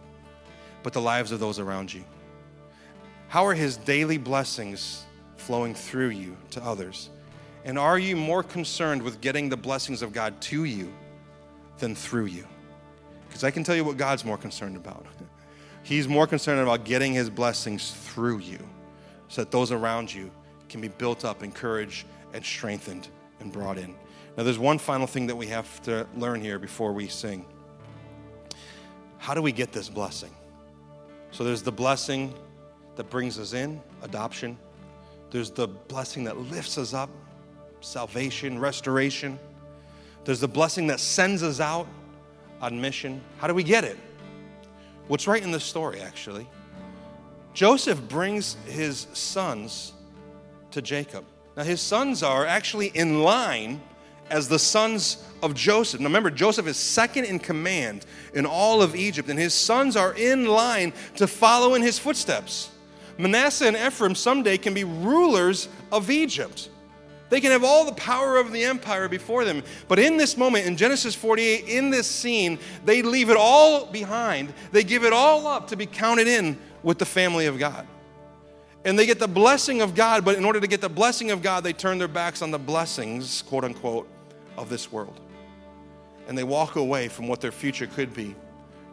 but 0.82 0.92
the 0.92 1.00
lives 1.00 1.32
of 1.32 1.40
those 1.40 1.58
around 1.58 1.92
you? 1.92 2.02
How 3.34 3.44
are 3.46 3.54
His 3.54 3.76
daily 3.76 4.16
blessings 4.16 5.02
flowing 5.38 5.74
through 5.74 6.10
you 6.10 6.36
to 6.52 6.62
others? 6.62 7.10
And 7.64 7.76
are 7.76 7.98
you 7.98 8.14
more 8.14 8.44
concerned 8.44 9.02
with 9.02 9.20
getting 9.20 9.48
the 9.48 9.56
blessings 9.56 10.02
of 10.02 10.12
God 10.12 10.40
to 10.42 10.62
you 10.62 10.92
than 11.78 11.96
through 11.96 12.26
you? 12.26 12.46
Because 13.26 13.42
I 13.42 13.50
can 13.50 13.64
tell 13.64 13.74
you 13.74 13.82
what 13.82 13.96
God's 13.96 14.24
more 14.24 14.38
concerned 14.38 14.76
about. 14.76 15.04
He's 15.82 16.06
more 16.06 16.28
concerned 16.28 16.60
about 16.60 16.84
getting 16.84 17.12
His 17.12 17.28
blessings 17.28 17.90
through 17.90 18.38
you 18.38 18.60
so 19.26 19.42
that 19.42 19.50
those 19.50 19.72
around 19.72 20.14
you 20.14 20.30
can 20.68 20.80
be 20.80 20.86
built 20.86 21.24
up, 21.24 21.42
encouraged, 21.42 22.06
and 22.34 22.44
strengthened 22.44 23.08
and 23.40 23.50
brought 23.50 23.78
in. 23.78 23.96
Now, 24.36 24.44
there's 24.44 24.60
one 24.60 24.78
final 24.78 25.08
thing 25.08 25.26
that 25.26 25.34
we 25.34 25.48
have 25.48 25.82
to 25.82 26.06
learn 26.16 26.40
here 26.40 26.60
before 26.60 26.92
we 26.92 27.08
sing. 27.08 27.46
How 29.18 29.34
do 29.34 29.42
we 29.42 29.50
get 29.50 29.72
this 29.72 29.88
blessing? 29.88 30.30
So 31.32 31.42
there's 31.42 31.62
the 31.62 31.72
blessing 31.72 32.32
that 32.96 33.10
brings 33.10 33.38
us 33.38 33.52
in, 33.52 33.80
adoption. 34.02 34.56
There's 35.30 35.50
the 35.50 35.66
blessing 35.66 36.24
that 36.24 36.36
lifts 36.36 36.78
us 36.78 36.94
up, 36.94 37.10
salvation, 37.80 38.58
restoration. 38.58 39.38
There's 40.24 40.40
the 40.40 40.48
blessing 40.48 40.86
that 40.88 41.00
sends 41.00 41.42
us 41.42 41.60
out 41.60 41.86
on 42.60 42.80
mission. 42.80 43.20
How 43.38 43.46
do 43.46 43.54
we 43.54 43.62
get 43.62 43.84
it? 43.84 43.98
What's 45.08 45.26
right 45.26 45.42
in 45.42 45.50
the 45.50 45.60
story, 45.60 46.00
actually? 46.00 46.48
Joseph 47.52 48.08
brings 48.08 48.54
his 48.66 49.06
sons 49.12 49.92
to 50.70 50.80
Jacob. 50.82 51.24
Now, 51.56 51.62
his 51.62 51.80
sons 51.80 52.22
are 52.22 52.46
actually 52.46 52.88
in 52.88 53.22
line 53.22 53.80
as 54.30 54.48
the 54.48 54.58
sons 54.58 55.22
of 55.42 55.54
Joseph. 55.54 56.00
Now 56.00 56.06
remember, 56.06 56.30
Joseph 56.30 56.66
is 56.66 56.76
second 56.76 57.26
in 57.26 57.38
command 57.38 58.06
in 58.32 58.46
all 58.46 58.82
of 58.82 58.96
Egypt, 58.96 59.28
and 59.28 59.38
his 59.38 59.54
sons 59.54 59.96
are 59.96 60.14
in 60.14 60.46
line 60.46 60.92
to 61.16 61.26
follow 61.26 61.74
in 61.74 61.82
his 61.82 61.98
footsteps. 61.98 62.70
Manasseh 63.18 63.66
and 63.66 63.76
Ephraim 63.76 64.14
someday 64.14 64.56
can 64.58 64.74
be 64.74 64.84
rulers 64.84 65.68
of 65.92 66.10
Egypt. 66.10 66.68
They 67.30 67.40
can 67.40 67.50
have 67.50 67.64
all 67.64 67.84
the 67.84 67.94
power 67.94 68.36
of 68.36 68.52
the 68.52 68.64
empire 68.64 69.08
before 69.08 69.44
them. 69.44 69.62
But 69.88 69.98
in 69.98 70.16
this 70.16 70.36
moment, 70.36 70.66
in 70.66 70.76
Genesis 70.76 71.14
48, 71.14 71.68
in 71.68 71.90
this 71.90 72.08
scene, 72.08 72.58
they 72.84 73.02
leave 73.02 73.30
it 73.30 73.36
all 73.36 73.86
behind. 73.86 74.52
They 74.72 74.84
give 74.84 75.04
it 75.04 75.12
all 75.12 75.46
up 75.46 75.68
to 75.68 75.76
be 75.76 75.86
counted 75.86 76.28
in 76.28 76.58
with 76.82 76.98
the 76.98 77.06
family 77.06 77.46
of 77.46 77.58
God. 77.58 77.86
And 78.84 78.98
they 78.98 79.06
get 79.06 79.18
the 79.18 79.26
blessing 79.26 79.80
of 79.80 79.94
God, 79.94 80.24
but 80.24 80.36
in 80.36 80.44
order 80.44 80.60
to 80.60 80.66
get 80.66 80.82
the 80.82 80.90
blessing 80.90 81.30
of 81.30 81.40
God, 81.40 81.64
they 81.64 81.72
turn 81.72 81.98
their 81.98 82.08
backs 82.08 82.42
on 82.42 82.50
the 82.50 82.58
blessings, 82.58 83.42
quote 83.42 83.64
unquote, 83.64 84.06
of 84.58 84.68
this 84.68 84.92
world. 84.92 85.18
And 86.28 86.36
they 86.36 86.44
walk 86.44 86.76
away 86.76 87.08
from 87.08 87.26
what 87.26 87.40
their 87.40 87.52
future 87.52 87.86
could 87.86 88.12
be 88.14 88.34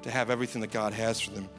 to 0.03 0.09
have 0.09 0.29
everything 0.29 0.61
that 0.61 0.71
God 0.71 0.93
has 0.93 1.19
for 1.19 1.31
them. 1.31 1.49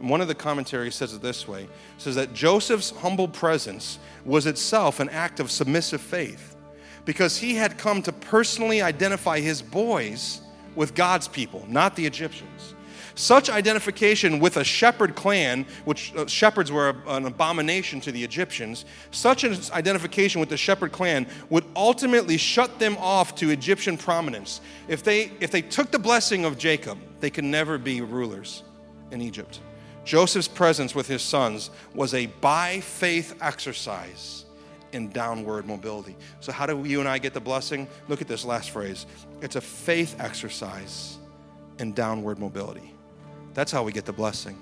One 0.00 0.22
of 0.22 0.28
the 0.28 0.34
commentaries 0.34 0.94
says 0.94 1.12
it 1.12 1.20
this 1.20 1.46
way 1.46 1.68
says 1.98 2.14
that 2.14 2.32
Joseph's 2.32 2.90
humble 2.90 3.28
presence 3.28 3.98
was 4.24 4.46
itself 4.46 4.98
an 4.98 5.10
act 5.10 5.40
of 5.40 5.50
submissive 5.50 6.00
faith 6.00 6.56
because 7.04 7.36
he 7.36 7.54
had 7.54 7.76
come 7.76 8.02
to 8.02 8.12
personally 8.12 8.82
identify 8.82 9.40
his 9.40 9.60
boys 9.60 10.40
with 10.74 10.94
God's 10.94 11.28
people, 11.28 11.66
not 11.68 11.96
the 11.96 12.06
Egyptians. 12.06 12.74
Such 13.14 13.50
identification 13.50 14.38
with 14.38 14.56
a 14.56 14.64
shepherd 14.64 15.14
clan, 15.14 15.66
which 15.84 16.14
uh, 16.16 16.26
shepherds 16.26 16.72
were 16.72 16.96
an 17.06 17.26
abomination 17.26 18.00
to 18.02 18.12
the 18.12 18.22
Egyptians, 18.22 18.86
such 19.10 19.44
an 19.44 19.58
identification 19.72 20.40
with 20.40 20.48
the 20.48 20.56
shepherd 20.56 20.92
clan 20.92 21.26
would 21.50 21.64
ultimately 21.76 22.38
shut 22.38 22.78
them 22.78 22.96
off 22.98 23.34
to 23.34 23.50
Egyptian 23.50 23.98
prominence. 23.98 24.62
If 24.88 25.02
they, 25.02 25.32
if 25.40 25.50
they 25.50 25.60
took 25.60 25.90
the 25.90 25.98
blessing 25.98 26.46
of 26.46 26.56
Jacob, 26.56 26.98
they 27.18 27.28
could 27.28 27.44
never 27.44 27.76
be 27.76 28.00
rulers 28.00 28.62
in 29.10 29.20
Egypt. 29.20 29.60
Joseph's 30.10 30.48
presence 30.48 30.92
with 30.92 31.06
his 31.06 31.22
sons 31.22 31.70
was 31.94 32.14
a 32.14 32.26
by 32.26 32.80
faith 32.80 33.36
exercise 33.40 34.44
in 34.90 35.08
downward 35.10 35.68
mobility. 35.68 36.16
So, 36.40 36.50
how 36.50 36.66
do 36.66 36.82
you 36.84 36.98
and 36.98 37.08
I 37.08 37.18
get 37.18 37.32
the 37.32 37.40
blessing? 37.40 37.86
Look 38.08 38.20
at 38.20 38.26
this 38.26 38.44
last 38.44 38.70
phrase 38.72 39.06
it's 39.40 39.54
a 39.54 39.60
faith 39.60 40.16
exercise 40.18 41.16
in 41.78 41.92
downward 41.92 42.40
mobility. 42.40 42.92
That's 43.54 43.70
how 43.70 43.84
we 43.84 43.92
get 43.92 44.04
the 44.04 44.12
blessing. 44.12 44.58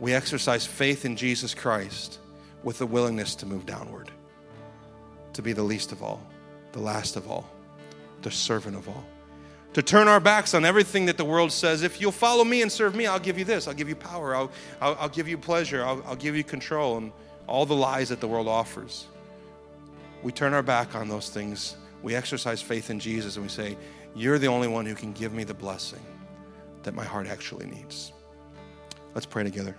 We 0.00 0.12
exercise 0.12 0.66
faith 0.66 1.04
in 1.04 1.14
Jesus 1.14 1.54
Christ 1.54 2.18
with 2.64 2.78
the 2.78 2.86
willingness 2.86 3.36
to 3.36 3.46
move 3.46 3.64
downward, 3.64 4.10
to 5.34 5.40
be 5.40 5.52
the 5.52 5.62
least 5.62 5.92
of 5.92 6.02
all, 6.02 6.20
the 6.72 6.80
last 6.80 7.14
of 7.14 7.30
all, 7.30 7.48
the 8.22 8.32
servant 8.32 8.74
of 8.74 8.88
all. 8.88 9.04
To 9.74 9.82
turn 9.82 10.08
our 10.08 10.18
backs 10.20 10.54
on 10.54 10.64
everything 10.64 11.06
that 11.06 11.16
the 11.16 11.24
world 11.24 11.52
says, 11.52 11.82
if 11.82 12.00
you'll 12.00 12.10
follow 12.10 12.44
me 12.44 12.62
and 12.62 12.72
serve 12.72 12.94
me, 12.94 13.06
I'll 13.06 13.18
give 13.18 13.38
you 13.38 13.44
this, 13.44 13.68
I'll 13.68 13.74
give 13.74 13.88
you 13.88 13.96
power, 13.96 14.34
I'll, 14.34 14.50
I'll, 14.80 14.96
I'll 15.00 15.08
give 15.08 15.28
you 15.28 15.36
pleasure, 15.36 15.84
I'll, 15.84 16.02
I'll 16.06 16.16
give 16.16 16.34
you 16.34 16.42
control, 16.42 16.96
and 16.96 17.12
all 17.46 17.66
the 17.66 17.76
lies 17.76 18.08
that 18.08 18.20
the 18.20 18.28
world 18.28 18.48
offers. 18.48 19.06
We 20.22 20.32
turn 20.32 20.52
our 20.54 20.62
back 20.62 20.94
on 20.94 21.08
those 21.08 21.30
things. 21.30 21.76
We 22.02 22.14
exercise 22.14 22.62
faith 22.62 22.90
in 22.90 23.00
Jesus 23.00 23.36
and 23.36 23.44
we 23.44 23.50
say, 23.50 23.76
You're 24.14 24.38
the 24.38 24.48
only 24.48 24.68
one 24.68 24.86
who 24.86 24.94
can 24.94 25.12
give 25.12 25.32
me 25.32 25.44
the 25.44 25.54
blessing 25.54 26.04
that 26.82 26.94
my 26.94 27.04
heart 27.04 27.26
actually 27.26 27.66
needs. 27.66 28.12
Let's 29.14 29.26
pray 29.26 29.44
together. 29.44 29.76